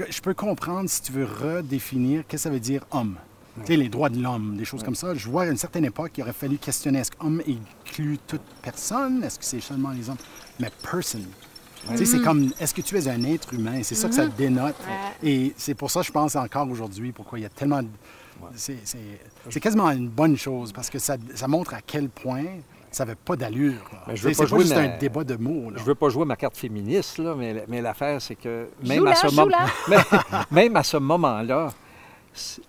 je 0.10 0.22
peux 0.22 0.34
comprendre 0.34 0.90
si 0.90 1.02
tu 1.02 1.12
veux 1.12 1.26
redéfinir 1.26 2.24
qu'est-ce 2.28 2.44
que 2.44 2.50
ça 2.50 2.54
veut 2.54 2.60
dire 2.60 2.84
homme. 2.92 3.16
Tu 3.62 3.68
sais, 3.74 3.76
les 3.76 3.90
droits 3.90 4.10
de 4.10 4.22
l'homme, 4.22 4.56
des 4.56 4.64
choses 4.66 4.82
comme 4.82 4.96
ça. 4.96 5.14
Je 5.14 5.28
vois 5.30 5.44
à 5.44 5.48
une 5.48 5.58
certaine 5.58 5.84
époque, 5.86 6.12
il 6.18 6.22
aurait 6.22 6.32
fallu 6.34 6.58
questionner 6.58 7.00
est-ce 7.00 7.12
qu'homme 7.12 7.42
inclut 7.48 8.18
toute 8.26 8.42
personne, 8.62 9.24
est-ce 9.24 9.38
que 9.38 9.44
c'est 9.46 9.60
seulement 9.60 9.92
les 9.92 10.10
hommes, 10.10 10.18
mais 10.60 10.70
person. 10.90 11.20
Tu 11.90 11.98
sais, 11.98 12.06
c'est 12.06 12.22
comme, 12.22 12.52
est-ce 12.60 12.74
que 12.74 12.82
tu 12.82 12.96
es 12.98 13.08
un 13.10 13.24
être 13.24 13.54
humain? 13.54 13.82
C'est 13.84 13.96
ça 13.96 14.08
que 14.08 14.14
ça 14.16 14.28
dénote. 14.28 14.76
Ouais. 15.22 15.30
Et 15.30 15.54
c'est 15.58 15.74
pour 15.74 15.90
ça, 15.92 16.02
je 16.04 16.12
pense 16.12 16.36
encore 16.36 16.70
aujourd'hui, 16.70 17.12
pourquoi 17.12 17.40
il 17.40 17.42
y 17.42 17.46
a 17.46 17.50
tellement... 17.50 17.82
de- 17.82 17.88
C'est, 18.56 18.78
c'est- 18.86 19.20
c'est 19.50 19.60
quasiment 19.60 19.90
une 19.92 20.08
bonne 20.08 20.38
chose, 20.38 20.72
parce 20.72 20.90
que 20.90 21.00
ça, 21.00 21.18
ça 21.36 21.48
montre 21.48 21.74
à 21.74 21.82
quel 21.86 22.08
point 22.10 22.46
ça 22.92 23.06
n'avait 23.06 23.16
pas 23.16 23.36
d'allure. 23.36 23.82
là. 23.94 24.04
Mais 24.08 24.16
je 24.16 24.22
Tu 24.22 24.28
veux 24.28 24.34
sais, 24.34 24.44
pas 24.44 24.48
c'est 24.48 24.50
pas 24.52 24.58
jouer 24.58 24.60
juste 24.66 24.76
ma- 24.76 24.82
un 24.82 24.98
débat 24.98 25.24
de 25.24 25.36
mots. 25.38 25.70
là. 25.72 25.78
Je 25.80 25.84
veux 25.84 25.96
pas 25.96 26.10
jouer 26.10 26.26
ma 26.26 26.36
carte 26.36 26.58
féministe, 26.58 27.18
là, 27.20 27.34
mais, 27.38 27.64
mais 27.68 27.82
l'affaire, 27.82 28.22
c'est 28.22 28.36
que 28.36 28.68
même 28.86 29.08
à, 29.08 29.16
ce 29.16 29.28
mom- 29.34 29.50
même, 30.52 30.76
à 30.76 30.84
ce 30.84 30.98
moment-là, 30.98 31.70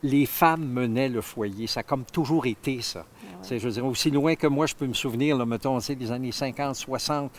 les 0.03 0.27
femmes 0.27 0.65
menaient 0.67 1.09
le 1.09 1.21
foyer. 1.21 1.67
Ça 1.67 1.81
a 1.81 1.83
comme 1.83 2.05
toujours 2.05 2.47
été 2.47 2.81
ça. 2.83 3.05
C'est, 3.43 3.59
Je 3.59 3.67
veux 3.67 3.73
dire, 3.73 3.85
aussi 3.85 4.11
loin 4.11 4.35
que 4.37 4.47
moi, 4.47 4.67
je 4.67 4.75
peux 4.75 4.87
me 4.87 4.95
souvenir, 4.95 5.37
là, 5.37 5.45
mettons, 5.45 5.79
sais, 5.81 5.95
des 5.97 6.13
années 6.13 6.31
50, 6.33 6.77
60, 6.77 7.31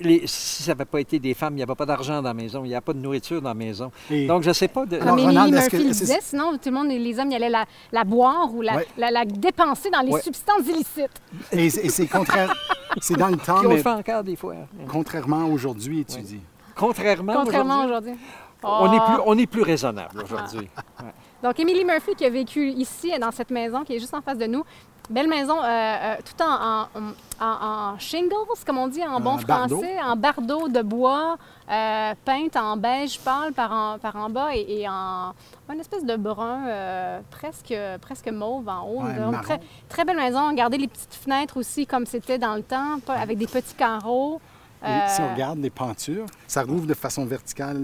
les- 0.00 0.26
si 0.26 0.64
ça 0.64 0.72
n'avait 0.72 0.84
pas 0.84 1.00
été 1.00 1.18
des 1.20 1.34
femmes, 1.34 1.54
il 1.54 1.56
n'y 1.58 1.62
avait 1.62 1.74
pas 1.76 1.86
d'argent 1.86 2.16
dans 2.16 2.28
la 2.28 2.34
maison, 2.34 2.64
il 2.64 2.68
n'y 2.68 2.74
avait 2.74 2.80
pas 2.80 2.92
de 2.92 2.98
nourriture 2.98 3.40
dans 3.40 3.50
la 3.50 3.54
maison. 3.54 3.90
Et- 4.10 4.26
Donc, 4.26 4.42
je 4.42 4.48
ne 4.48 4.52
sais 4.54 4.68
pas... 4.68 4.84
De... 4.86 4.96
Alors, 4.96 5.16
Comme 5.16 5.26
que- 5.28 5.50
Murphy 5.50 5.76
le 5.78 5.92
c'est- 5.92 6.00
disait, 6.04 6.18
sinon 6.20 6.52
tout 6.54 6.68
le 6.68 6.72
monde, 6.72 6.88
les 6.88 7.18
hommes, 7.18 7.30
ils 7.30 7.36
allaient 7.36 7.48
la, 7.48 7.64
la 7.92 8.04
boire 8.04 8.52
ou 8.52 8.60
la, 8.60 8.76
Ouais. 8.76 8.86
la, 8.98 9.10
la 9.12 9.24
dépenser 9.24 9.88
dans 9.90 10.00
les 10.00 10.12
Ouais. 10.12 10.20
substances 10.22 10.66
illicites. 10.66 11.22
Et, 11.52 11.70
c'est- 11.70 11.84
et 11.84 11.88
c'est 11.90 12.06
contraire... 12.08 12.52
c'est 13.00 13.16
dans 13.16 13.28
le 13.28 13.36
temps, 13.38 13.58
Puis 13.58 13.66
on 13.66 13.70
le 13.70 13.76
mais 13.76 13.82
fait 13.82 13.88
encore 13.90 14.24
des 14.24 14.36
fois. 14.36 14.54
hein. 14.54 14.66
contrairement 14.90 15.42
à 15.42 15.48
aujourd'hui, 15.48 16.04
tu 16.04 16.16
Ouais. 16.16 16.22
dis. 16.22 16.40
Contrairement, 16.74 17.34
Contrairement 17.34 17.84
aujourd'hui, 17.84 18.12
aujourd'hui. 18.12 18.24
on 18.64 18.92
est 18.92 18.98
Oh. 19.00 19.06
plus, 19.14 19.22
on 19.26 19.38
est 19.38 19.46
plus 19.46 19.62
raisonnable 19.62 20.22
aujourd'hui. 20.24 20.68
Ouais. 21.02 21.12
Donc, 21.42 21.58
Emily 21.58 21.84
Murphy 21.84 22.14
qui 22.16 22.24
a 22.24 22.30
vécu 22.30 22.68
ici, 22.70 23.12
dans 23.20 23.30
cette 23.32 23.50
maison 23.50 23.82
qui 23.84 23.94
est 23.94 23.98
juste 23.98 24.14
en 24.14 24.22
face 24.22 24.38
de 24.38 24.46
nous. 24.46 24.64
Belle 25.12 25.28
maison, 25.28 25.58
euh, 25.62 25.64
euh, 25.66 26.14
tout 26.24 26.42
en, 26.42 26.86
en, 26.94 27.44
en- 27.44 27.92
en 27.94 27.98
shingles, 27.98 28.34
comme 28.66 28.78
on 28.78 28.88
dit 28.88 29.02
en 29.04 29.20
bon 29.20 29.36
bardeau. 29.46 29.76
français, 29.80 29.96
en 30.02 30.16
bardeau 30.16 30.68
de 30.68 30.80
bois, 30.82 31.36
euh, 31.70 32.14
peinte 32.24 32.56
en 32.56 32.76
beige 32.76 33.18
pâle 33.20 33.52
par 33.52 33.72
en, 33.72 33.98
par 33.98 34.16
en 34.16 34.30
bas 34.30 34.54
et, 34.54 34.80
et 34.80 34.88
en 34.88 35.32
une 35.72 35.80
espèce 35.80 36.04
de 36.04 36.16
brun 36.16 36.66
euh, 36.66 37.20
presque, 37.30 37.74
presque 38.00 38.28
mauve 38.28 38.68
en 38.68 38.82
haut. 38.88 39.02
Ouais, 39.02 39.14
Donc, 39.14 39.32
marron. 39.32 39.42
très, 39.42 39.60
très 39.88 40.04
belle 40.04 40.16
maison. 40.16 40.48
Regardez 40.48 40.78
les 40.78 40.88
petites 40.88 41.14
fenêtres 41.14 41.56
aussi 41.58 41.86
comme 41.86 42.06
c'était 42.06 42.38
dans 42.38 42.54
le 42.54 42.62
temps, 42.62 42.98
avec 43.08 43.36
des 43.38 43.46
petits 43.46 43.74
carreaux. 43.74 44.40
Et 44.84 45.08
si 45.08 45.20
on 45.20 45.24
Euh, 45.26 45.32
regarde 45.34 45.58
les 45.60 45.70
pentures, 45.70 46.26
ça 46.46 46.62
rouvre 46.62 46.86
de 46.86 46.94
façon 46.94 47.24
verticale, 47.24 47.80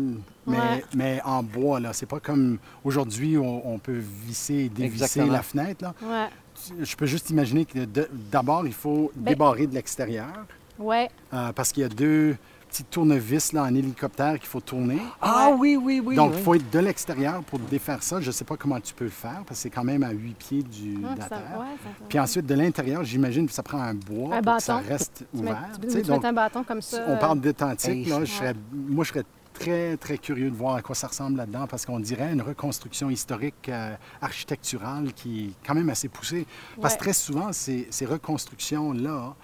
mais, 0.46 0.56
Ouais. 0.58 0.84
mais 0.94 1.20
en 1.24 1.42
bois. 1.42 1.78
là. 1.80 1.92
C'est 1.92 2.06
pas 2.06 2.20
comme 2.20 2.58
aujourd'hui, 2.84 3.38
on, 3.38 3.72
on 3.74 3.78
peut 3.78 4.00
visser 4.26 4.54
et 4.54 4.68
dévisser 4.68 5.04
Exactement. 5.20 5.32
la 5.32 5.42
fenêtre. 5.42 5.84
Là. 5.84 5.94
Ouais, 6.02 6.28
Je 6.82 6.96
peux 6.96 7.06
juste 7.06 7.30
imaginer 7.30 7.64
que 7.64 7.78
d'abord, 8.32 8.66
il 8.66 8.72
faut 8.72 9.12
Ben- 9.14 9.30
débarrer 9.32 9.66
de 9.68 9.74
l'extérieur 9.74 10.44
ouais. 10.80 11.08
euh, 11.32 11.52
parce 11.52 11.70
qu'il 11.72 11.82
y 11.82 11.86
a 11.86 11.88
deux 11.88 12.36
petits 12.68 12.84
tournevis 12.84 13.52
là, 13.52 13.64
en 13.64 13.74
hélicoptère 13.74 14.38
qu'il 14.38 14.48
faut 14.48 14.60
tourner. 14.60 15.00
Ah 15.20 15.50
oui, 15.58 15.76
oui, 15.76 16.00
oui. 16.04 16.14
Donc, 16.14 16.32
oui. 16.32 16.36
il 16.38 16.44
faut 16.44 16.54
être 16.54 16.70
de 16.70 16.78
l'extérieur 16.78 17.42
pour 17.42 17.58
défaire 17.58 18.02
ça. 18.02 18.20
Je 18.20 18.26
ne 18.26 18.32
sais 18.32 18.44
pas 18.44 18.56
comment 18.56 18.78
tu 18.80 18.94
peux 18.94 19.04
le 19.04 19.10
faire 19.10 19.42
parce 19.46 19.58
que 19.58 19.62
c'est 19.62 19.70
quand 19.70 19.84
même 19.84 20.02
à 20.02 20.10
huit 20.10 20.34
pieds 20.36 20.62
du, 20.62 20.96
Hum, 20.96 21.14
de 21.14 21.18
la 21.18 21.22
ça- 21.24 21.28
terre. 21.30 21.56
ouais, 21.58 21.66
ça- 21.82 22.04
Puis 22.08 22.18
ensuite, 22.18 22.46
de 22.46 22.54
l'intérieur, 22.54 23.02
j'imagine 23.04 23.46
que 23.46 23.52
ça 23.52 23.62
prend 23.62 23.80
un 23.80 23.94
bois 23.94 24.36
Un 24.36 24.42
pour 24.42 24.56
que 24.56 24.62
ça 24.62 24.76
reste 24.78 25.24
Tu 25.32 25.38
ouvert. 25.40 25.68
tu- 25.74 25.86
Tu 25.86 25.90
sais, 25.92 26.02
tu 26.02 26.08
donc, 26.08 26.22
mets 26.22 26.28
un 26.28 26.32
bâton 26.32 26.62
comme 26.64 26.82
ça. 26.82 27.04
on 27.08 27.16
parle 27.16 27.40
d'authentique. 27.40 27.90
Hey, 27.90 28.04
là, 28.04 28.18
c'est- 28.20 28.26
je 28.26 28.32
serais- 28.32 28.54
moi, 28.72 29.04
je 29.04 29.08
serais 29.10 29.24
très, 29.54 29.96
très 29.96 30.18
curieux 30.18 30.50
de 30.50 30.54
voir 30.56 30.76
à 30.76 30.82
quoi 30.82 30.94
ça 30.94 31.08
ressemble 31.08 31.36
là-dedans 31.38 31.66
parce 31.66 31.84
qu'on 31.84 31.98
dirait 31.98 32.32
une 32.32 32.42
reconstruction 32.42 33.10
historique 33.10 33.68
euh, 33.68 33.94
architecturale 34.20 35.12
qui 35.14 35.46
est 35.46 35.66
quand 35.66 35.74
même 35.74 35.90
assez 35.90 36.08
poussée. 36.08 36.46
Parce 36.80 36.94
que 36.94 36.98
Ouais. 37.00 37.04
très 37.06 37.12
souvent, 37.12 37.52
ces, 37.52 37.88
ces 37.90 38.06
reconstructions-là, 38.06 39.34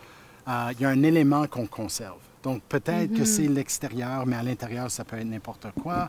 euh, 0.49 0.73
il 0.73 0.81
y 0.83 0.85
a 0.85 0.89
un 0.91 1.03
élément 1.03 1.47
qu'on 1.47 1.67
conserve. 1.67 2.19
Donc, 2.43 2.63
peut-être 2.69 3.15
que 3.15 3.25
c'est 3.25 3.49
l'extérieur, 3.49 4.27
mais 4.27 4.37
à 4.37 4.43
l'intérieur, 4.43 4.91
ça 4.91 5.05
peut 5.05 5.17
être 5.17 5.27
n'importe 5.27 5.67
quoi. 5.83 6.09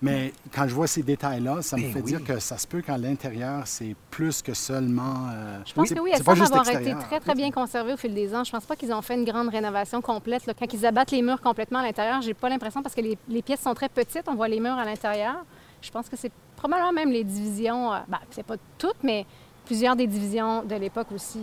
Mais 0.00 0.32
quand 0.54 0.68
je 0.68 0.74
vois 0.74 0.86
ces 0.86 1.02
détails-là, 1.02 1.60
ça 1.60 1.76
me 1.76 1.82
Ben 1.82 1.92
fait 1.92 1.98
oui. 2.02 2.04
dire 2.12 2.24
que 2.24 2.38
ça 2.38 2.56
se 2.56 2.68
peut 2.68 2.80
qu'à 2.82 2.96
l'intérieur, 2.96 3.66
c'est 3.66 3.96
plus 4.10 4.40
que 4.42 4.54
seulement... 4.54 5.26
euh, 5.32 5.58
Je 5.66 5.74
pense 5.74 5.90
que 5.90 5.98
oui, 5.98 6.10
elles 6.14 6.22
semblent 6.22 6.40
avoir 6.40 6.70
été 6.70 6.94
très, 6.94 7.18
très 7.18 7.34
bien 7.34 7.50
conservées 7.50 7.94
au 7.94 7.96
fil 7.96 8.14
des 8.14 8.32
ans. 8.32 8.44
Je 8.44 8.52
pense 8.52 8.64
pas 8.64 8.76
qu'ils 8.76 8.92
ont 8.92 9.02
fait 9.02 9.14
une 9.16 9.24
grande 9.24 9.48
rénovation 9.48 10.00
complète. 10.00 10.46
là. 10.46 10.54
Quand 10.56 10.72
ils 10.72 10.86
abattent 10.86 11.10
les 11.10 11.20
murs 11.20 11.40
complètement 11.40 11.80
à 11.80 11.82
l'intérieur, 11.82 12.22
j'ai 12.22 12.32
pas 12.32 12.48
l'impression 12.48 12.80
parce 12.80 12.94
que 12.94 13.00
les, 13.00 13.18
les 13.28 13.42
pièces 13.42 13.60
sont 13.60 13.74
très 13.74 13.88
petites, 13.88 14.22
on 14.28 14.36
voit 14.36 14.46
les 14.48 14.60
murs 14.60 14.78
à 14.78 14.84
l'intérieur. 14.84 15.44
Je 15.82 15.90
pense 15.90 16.08
que 16.08 16.16
c'est 16.16 16.32
probablement 16.56 16.92
même 16.92 17.10
les 17.10 17.24
divisions, 17.24 17.92
euh, 17.92 17.98
ben, 18.06 18.18
c'est 18.30 18.46
pas 18.46 18.56
toutes, 18.78 19.02
mais 19.02 19.26
plusieurs 19.66 19.96
des 19.96 20.06
divisions 20.06 20.62
de 20.62 20.76
l'époque 20.76 21.08
aussi. 21.12 21.40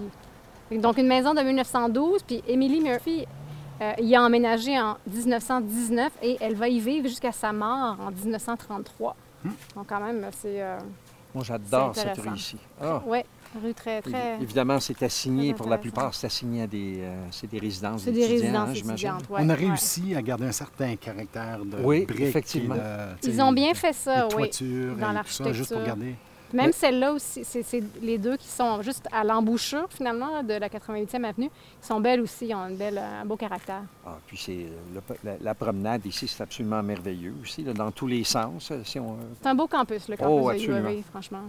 Donc, 0.72 0.98
une 0.98 1.08
maison 1.08 1.34
de 1.34 1.42
1912, 1.42 2.24
puis 2.24 2.44
Emily 2.48 2.82
Murphy 2.82 3.26
euh, 3.82 3.94
y 4.00 4.16
a 4.16 4.24
emménagé 4.24 4.80
en 4.80 4.98
1919 5.08 6.12
et 6.24 6.38
elle 6.42 6.56
va 6.56 6.68
y 6.68 6.80
vivre 6.80 7.08
jusqu'à 7.08 7.32
sa 7.32 7.52
mort 7.54 7.98
en 8.00 8.12
1933. 8.12 9.16
Donc, 9.76 9.86
quand 9.88 10.00
même, 10.00 10.28
c'est. 10.42 10.62
euh, 10.62 10.80
Moi, 11.34 11.44
j'adore 11.44 11.96
cette 11.96 12.18
rue 12.18 12.36
ici. 12.36 12.58
Ah. 12.82 13.02
ouais, 13.06 13.24
rue 13.64 13.74
très, 13.76 14.02
très. 14.02 14.38
Évidemment, 14.42 14.80
c'est 14.80 15.04
assigné, 15.04 15.50
très 15.50 15.58
pour 15.58 15.70
la 15.70 15.78
plupart, 15.78 16.16
c'est 16.16 16.26
assigné 16.28 16.64
à 16.64 16.68
des, 16.68 16.96
euh, 17.02 17.26
c'est 17.30 17.48
des 17.50 17.60
résidences 17.60 18.02
C'est 18.04 18.12
des 18.12 18.26
résidences 18.26 18.70
hein, 18.70 18.74
j'imagine. 18.74 19.10
étudiantes. 19.10 19.30
ouais, 19.30 19.42
On 19.44 19.50
a 19.50 19.54
ouais. 19.54 19.60
réussi 19.68 20.16
à 20.16 20.22
garder 20.24 20.46
un 20.48 20.52
certain 20.52 20.96
caractère 20.96 21.60
de 21.64 21.78
Oui, 21.84 22.06
briques 22.06 22.22
et 22.22 22.28
effectivement. 22.30 22.74
de, 22.76 22.82
Ils 23.30 23.40
ont 23.42 23.52
bien 23.54 23.74
fait 23.76 23.94
ça, 23.94 24.28
oui. 24.36 24.50
dans 25.00 25.24
ça, 25.26 25.52
juste 25.54 25.70
pour 25.74 25.80
l'architecture. 25.82 25.86
garder. 25.86 26.16
Même 26.56 26.68
Mais- 26.68 26.72
celle-là 26.72 27.12
aussi, 27.12 27.44
c'est 27.44 27.84
les 28.02 28.18
deux 28.18 28.38
qui 28.38 28.48
sont 28.48 28.82
juste 28.82 29.08
à 29.12 29.24
l'embouchure, 29.24 29.88
finalement, 29.90 30.42
de 30.42 30.54
la 30.54 30.70
88e 30.70 31.26
avenue, 31.26 31.50
qui 31.82 31.88
sont 31.88 32.00
belles 32.00 32.22
aussi, 32.22 32.48
ils 32.48 32.56
ont 32.56 32.66
une 32.68 32.78
belle, 32.78 32.98
un 32.98 33.26
beau 33.26 33.36
caractère. 33.36 33.82
Ah, 34.06 34.18
puis 34.26 34.38
c'est 34.38 34.68
euh, 34.96 35.00
la, 35.24 35.34
la 35.42 35.54
promenade 35.54 36.06
ici, 36.06 36.28
c'est 36.28 36.42
absolument 36.42 36.82
merveilleux 36.82 37.34
aussi, 37.44 37.64
là, 37.64 37.74
dans 37.74 37.92
tous 37.92 38.08
les 38.08 38.24
sens. 38.24 38.70
euh, 38.72 38.82
Si 38.86 38.98
on, 39.00 39.18
C'est 39.42 39.50
un 39.50 39.56
beau 39.56 39.68
campus, 39.68 40.08
le 40.08 40.16
campus 40.16 40.32
Oh, 40.32 40.52
de. 40.54 40.58
UAV, 40.72 41.04
franchement. 41.12 41.42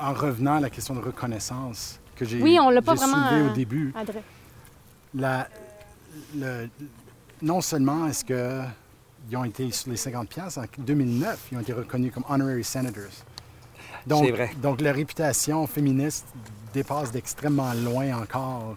En 0.00 0.12
revenant 0.12 0.56
à 0.56 0.60
la 0.60 0.70
question 0.70 0.94
de 0.94 1.00
reconnaissance 1.00 1.98
que 2.14 2.24
j'ai 2.26 2.42
Oui, 2.42 2.58
on 2.60 2.68
l'a 2.70 2.82
pas 2.82 2.94
j'ai 2.96 3.06
vraiment, 3.06 3.28
soulevée 3.28 3.42
euh, 3.46 3.50
au 3.50 3.54
début, 3.54 3.92
Adré. 3.96 4.22
la- 5.14 5.48
le- 6.36 6.68
non 7.40 7.60
seulement 7.60 8.06
est-ce 8.08 8.24
qu'ils 8.24 9.36
ont 9.36 9.44
été 9.44 9.70
sur 9.70 9.90
les 9.90 9.96
50 9.96 10.28
piastres, 10.28 10.60
en 10.60 10.64
2009, 10.82 11.48
ils 11.52 11.58
ont 11.58 11.60
été 11.60 11.72
reconnus 11.72 12.12
comme 12.12 12.24
honorary 12.28 12.64
senators. 12.64 13.04
Donc, 14.06 14.24
C'est 14.24 14.32
vrai. 14.32 14.50
Donc, 14.62 14.80
la 14.80 14.92
réputation 14.92 15.66
féministe 15.66 16.26
dépasse 16.72 17.10
d'extrêmement 17.10 17.72
loin 17.74 18.20
encore 18.20 18.76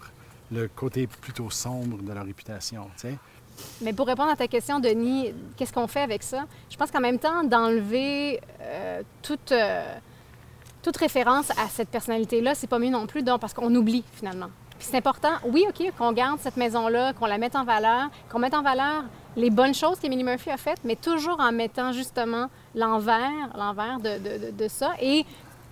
le 0.50 0.68
côté 0.68 1.06
plutôt 1.06 1.50
sombre 1.50 2.02
de 2.02 2.12
leur 2.12 2.24
réputation. 2.24 2.84
tu 2.96 3.08
sais. 3.08 3.18
Mais 3.80 3.92
pour 3.92 4.06
répondre 4.06 4.30
à 4.30 4.36
ta 4.36 4.48
question, 4.48 4.80
Denis, 4.80 5.32
qu'est-ce 5.56 5.72
qu'on 5.72 5.86
fait 5.86 6.00
avec 6.00 6.22
ça? 6.22 6.44
Je 6.70 6.76
pense 6.76 6.90
qu'en 6.90 7.00
même 7.00 7.18
temps, 7.18 7.44
d'enlever 7.44 8.40
euh, 8.60 9.02
toute, 9.22 9.52
euh, 9.52 9.94
toute 10.82 10.96
référence 10.96 11.50
à 11.50 11.68
cette 11.68 11.88
personnalité-là, 11.88 12.54
c'est 12.54 12.66
pas 12.66 12.78
mieux 12.78 12.90
non 12.90 13.06
plus, 13.06 13.22
donc, 13.22 13.40
parce 13.40 13.54
qu'on 13.54 13.74
oublie 13.74 14.04
finalement. 14.14 14.48
Puis 14.78 14.88
c'est 14.90 14.96
important, 14.96 15.32
oui, 15.44 15.64
OK, 15.68 15.92
qu'on 15.96 16.12
garde 16.12 16.40
cette 16.40 16.56
maison-là, 16.56 17.12
qu'on 17.12 17.26
la 17.26 17.38
mette 17.38 17.54
en 17.56 17.64
valeur, 17.64 18.10
qu'on 18.30 18.38
mette 18.38 18.54
en 18.54 18.62
valeur 18.62 19.04
les 19.36 19.50
bonnes 19.50 19.74
choses 19.74 19.98
qu'Emily 19.98 20.24
Murphy 20.24 20.50
a 20.50 20.56
faites, 20.56 20.80
mais 20.84 20.96
toujours 20.96 21.38
en 21.40 21.52
mettant 21.52 21.92
justement 21.92 22.48
l'envers, 22.74 23.30
l'envers 23.56 23.98
de, 23.98 24.18
de- 24.18 24.46
de- 24.46 24.50
de 24.50 24.68
ça. 24.68 24.92
Et 25.00 25.24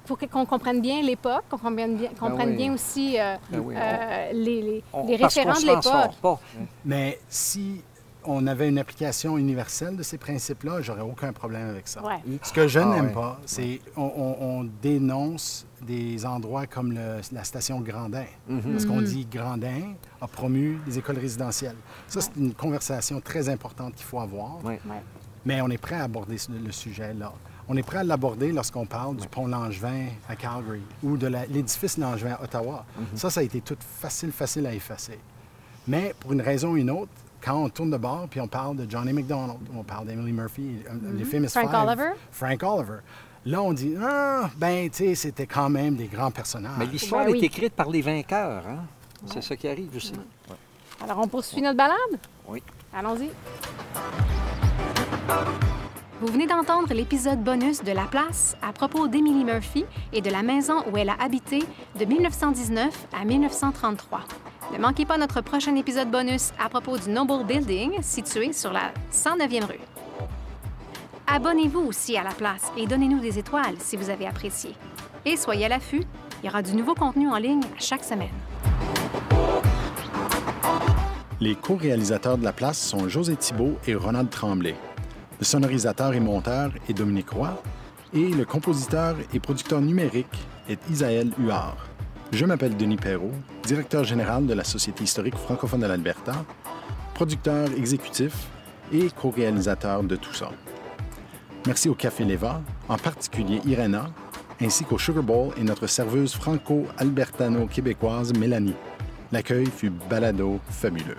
pour 0.06 0.18
que- 0.18 0.26
qu'on 0.26 0.46
comprenne 0.46 0.80
bien 0.80 1.02
l'époque, 1.02 1.44
qu'on 1.50 1.58
comprenne 1.58 1.96
bien, 1.96 2.08
comprenne 2.18 2.50
oui. 2.50 2.56
bien 2.56 2.72
aussi 2.74 3.18
euh, 3.20 3.36
Ben 3.50 3.60
oui, 3.60 3.74
euh, 3.76 4.32
les, 4.32 4.62
les- 4.62 4.84
on- 4.92 5.06
les 5.06 5.18
parce 5.18 5.34
qu'on 5.34 5.40
référents 5.52 5.60
de 5.60 5.66
l'époque. 5.66 6.38
Mais 6.84 7.18
si 7.28 7.82
on 8.24 8.46
avait 8.46 8.68
une 8.68 8.78
application 8.78 9.38
universelle 9.38 9.96
de 9.96 10.02
ces 10.02 10.18
principes-là, 10.18 10.82
j'aurais 10.82 11.00
aucun 11.02 11.32
problème 11.32 11.68
avec 11.70 11.88
ça. 11.88 12.02
Ouais. 12.04 12.20
Ce 12.42 12.52
que 12.52 12.68
je 12.68 12.78
Ah 12.78 12.84
n'aime 12.86 13.06
ouais. 13.06 13.12
pas, 13.12 13.40
c'est 13.46 13.80
on, 13.96 14.02
on- 14.02 14.36
on 14.60 14.68
dénonce 14.82 15.66
des 15.82 16.26
endroits 16.26 16.66
comme 16.66 16.92
le- 16.92 17.20
la 17.32 17.44
station 17.44 17.80
Grandin. 17.80 18.26
Mhm. 18.48 18.72
Parce 18.72 18.84
qu'on 18.84 19.00
dit 19.00 19.26
Grandin 19.30 19.94
a 20.20 20.26
promu 20.28 20.78
des 20.86 20.98
écoles 20.98 21.18
résidentielles. 21.18 21.76
Ça, 22.06 22.20
c'est 22.20 22.36
une 22.36 22.52
conversation 22.54 23.20
très 23.20 23.48
importante 23.48 23.94
qu'il 23.94 24.04
faut 24.04 24.20
avoir. 24.20 24.62
Ouais. 24.64 24.78
Mais 25.46 25.62
on 25.62 25.68
est 25.68 25.78
prêt 25.78 25.96
à 25.96 26.04
aborder 26.04 26.36
le 26.50 26.72
sujet 26.72 27.14
là. 27.14 27.32
On 27.72 27.76
est 27.76 27.82
prêt 27.82 27.98
à 27.98 28.04
l'aborder 28.04 28.50
lorsqu'on 28.52 28.84
parle 28.84 29.16
du 29.16 29.28
pont 29.28 29.46
Langevin 29.46 30.06
à 30.28 30.34
Calgary 30.36 30.82
ou 31.02 31.16
de 31.16 31.28
la- 31.28 31.46
l'édifice 31.46 31.96
Langevin 31.96 32.32
à 32.32 32.42
Ottawa. 32.42 32.84
Ça, 33.14 33.30
ça 33.30 33.40
a 33.40 33.42
été 33.44 33.60
tout 33.60 33.76
facile, 33.80 34.32
facile 34.32 34.66
à 34.66 34.74
effacer. 34.74 35.18
Mais 35.88 36.14
pour 36.20 36.32
une 36.32 36.42
raison 36.42 36.72
ou 36.72 36.76
une 36.76 36.90
autre, 36.90 37.10
quand 37.42 37.56
on 37.64 37.68
tourne 37.68 37.90
de 37.90 37.96
bord 37.96 38.26
puis 38.28 38.40
on 38.40 38.48
parle 38.48 38.76
de 38.76 38.90
Johnny 38.90 39.12
McDonald, 39.12 39.58
on 39.74 39.82
parle 39.82 40.06
d'Emily 40.06 40.32
Murphy, 40.32 40.76
euh, 40.88 41.12
les 41.14 41.24
famous 41.24 41.48
Frank 41.48 41.70
Five, 41.70 41.88
Oliver? 41.88 42.10
Frank 42.30 42.62
Oliver. 42.62 42.98
Là, 43.46 43.62
on 43.62 43.72
dit, 43.72 43.94
ah, 44.02 44.50
ben, 44.58 44.90
tu 44.90 44.96
sais, 44.98 45.14
c'était 45.14 45.46
quand 45.46 45.70
même 45.70 45.96
des 45.96 46.06
grands 46.06 46.30
personnages. 46.30 46.72
Mais 46.78 46.84
l'histoire 46.86 47.24
Ben 47.24 47.32
oui. 47.32 47.38
est 47.40 47.46
écrite 47.46 47.72
par 47.72 47.88
les 47.88 48.02
vainqueurs. 48.02 48.64
Hein? 48.66 48.84
C'est 49.26 49.42
ça 49.42 49.56
qui 49.56 49.66
arrive 49.66 49.94
aussi. 49.96 50.12
Ouais. 50.12 50.56
Alors, 51.02 51.18
on 51.18 51.26
poursuit 51.28 51.62
notre 51.62 51.78
balade? 51.78 51.96
Oui. 52.46 52.62
Allons-y. 52.94 53.30
Vous 56.20 56.26
venez 56.26 56.46
d'entendre 56.46 56.92
l'épisode 56.92 57.42
bonus 57.42 57.82
de 57.82 57.92
La 57.92 58.04
Place 58.04 58.54
à 58.60 58.74
propos 58.74 59.08
d'Emily 59.08 59.42
Murphy 59.42 59.86
et 60.12 60.20
de 60.20 60.28
la 60.30 60.42
maison 60.42 60.84
où 60.92 60.98
elle 60.98 61.08
a 61.08 61.16
habité 61.18 61.60
de 61.98 62.04
1919 62.04 63.06
à 63.18 63.24
1933. 63.24 64.20
Ne 64.72 64.78
manquez 64.78 65.04
pas 65.04 65.18
notre 65.18 65.40
prochain 65.40 65.74
épisode 65.74 66.10
bonus 66.10 66.52
à 66.58 66.68
propos 66.68 66.96
du 66.96 67.10
Noble 67.10 67.44
Building 67.44 68.00
situé 68.02 68.52
sur 68.52 68.72
la 68.72 68.92
109e 69.12 69.64
rue. 69.64 69.80
Abonnez-vous 71.26 71.80
aussi 71.80 72.16
à 72.16 72.22
La 72.22 72.30
Place 72.30 72.70
et 72.76 72.86
donnez-nous 72.86 73.18
des 73.18 73.38
étoiles 73.38 73.74
si 73.78 73.96
vous 73.96 74.10
avez 74.10 74.26
apprécié. 74.26 74.74
Et 75.24 75.36
soyez 75.36 75.66
à 75.66 75.68
l'affût, 75.68 76.02
il 76.42 76.46
y 76.46 76.48
aura 76.48 76.62
du 76.62 76.74
nouveau 76.74 76.94
contenu 76.94 77.28
en 77.28 77.36
ligne 77.36 77.62
chaque 77.78 78.04
semaine. 78.04 78.28
Les 81.40 81.56
co-réalisateurs 81.56 82.38
de 82.38 82.44
la 82.44 82.52
place 82.52 82.78
sont 82.78 83.08
José 83.08 83.34
Thibault 83.34 83.76
et 83.88 83.94
Ronald 83.94 84.30
Tremblay. 84.30 84.76
Le 85.40 85.44
sonorisateur 85.44 86.14
et 86.14 86.20
monteur 86.20 86.70
est 86.88 86.92
Dominique 86.92 87.30
Roy. 87.30 87.60
Et 88.12 88.28
le 88.28 88.44
compositeur 88.44 89.16
et 89.32 89.40
producteur 89.40 89.80
numérique 89.80 90.26
est 90.68 90.78
Isaël 90.90 91.30
Huard. 91.38 91.89
Je 92.32 92.44
m'appelle 92.44 92.76
Denis 92.76 92.96
Perrault, 92.96 93.32
directeur 93.64 94.04
général 94.04 94.46
de 94.46 94.54
la 94.54 94.62
Société 94.62 95.02
historique 95.02 95.34
francophone 95.34 95.80
de 95.80 95.86
l'Alberta, 95.86 96.44
producteur 97.12 97.68
exécutif 97.76 98.46
et 98.92 99.08
co-réalisateur 99.10 100.04
de 100.04 100.14
tout 100.14 100.32
ça. 100.32 100.50
Merci 101.66 101.88
au 101.88 101.94
Café 101.94 102.24
Leva, 102.24 102.62
en 102.88 102.96
particulier 102.98 103.60
Irena, 103.66 104.10
ainsi 104.62 104.84
qu'au 104.84 104.96
Sugar 104.96 105.24
Bowl 105.24 105.52
et 105.56 105.64
notre 105.64 105.88
serveuse 105.88 106.34
franco-albertano-québécoise 106.34 108.32
Mélanie. 108.38 108.76
L'accueil 109.32 109.66
fut 109.66 109.90
balado 109.90 110.60
fabuleux. 110.70 111.16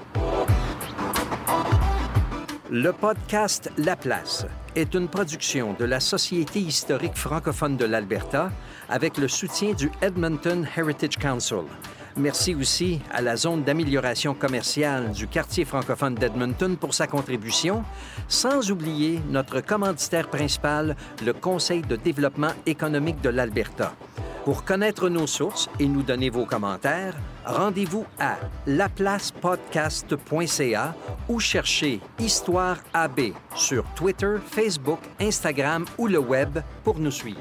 Le 2.73 2.93
podcast 2.93 3.69
La 3.77 3.97
Place 3.97 4.45
est 4.77 4.93
une 4.93 5.09
production 5.09 5.75
de 5.77 5.83
la 5.83 5.99
Société 5.99 6.61
historique 6.61 7.17
francophone 7.17 7.75
de 7.75 7.83
l'Alberta 7.83 8.49
avec 8.87 9.17
le 9.17 9.27
soutien 9.27 9.73
du 9.73 9.91
Edmonton 10.01 10.65
Heritage 10.77 11.17
Council. 11.17 11.65
Merci 12.15 12.55
aussi 12.55 13.01
à 13.11 13.21
la 13.21 13.35
zone 13.35 13.63
d'amélioration 13.63 14.33
commerciale 14.33 15.11
du 15.11 15.27
quartier 15.27 15.65
francophone 15.65 16.15
d'Edmonton 16.15 16.77
pour 16.77 16.93
sa 16.93 17.07
contribution, 17.07 17.83
sans 18.29 18.71
oublier 18.71 19.19
notre 19.27 19.59
commanditaire 19.59 20.29
principal, 20.29 20.95
le 21.25 21.33
Conseil 21.33 21.81
de 21.81 21.97
développement 21.97 22.53
économique 22.65 23.19
de 23.19 23.31
l'Alberta. 23.31 23.93
Pour 24.45 24.63
connaître 24.63 25.09
nos 25.09 25.27
sources 25.27 25.69
et 25.77 25.87
nous 25.87 26.03
donner 26.03 26.29
vos 26.29 26.45
commentaires, 26.45 27.17
rendez-vous 27.45 28.05
à 28.19 28.35
laplacepodcast.ca 28.67 30.95
ou 31.29 31.39
cherchez 31.39 32.01
Histoire 32.19 32.77
AB 32.93 33.31
sur 33.55 33.85
Twitter, 33.95 34.35
Facebook, 34.45 34.99
Instagram 35.19 35.85
ou 35.97 36.05
le 36.07 36.19
web 36.19 36.59
pour 36.83 36.99
nous 36.99 37.11
suivre. 37.11 37.39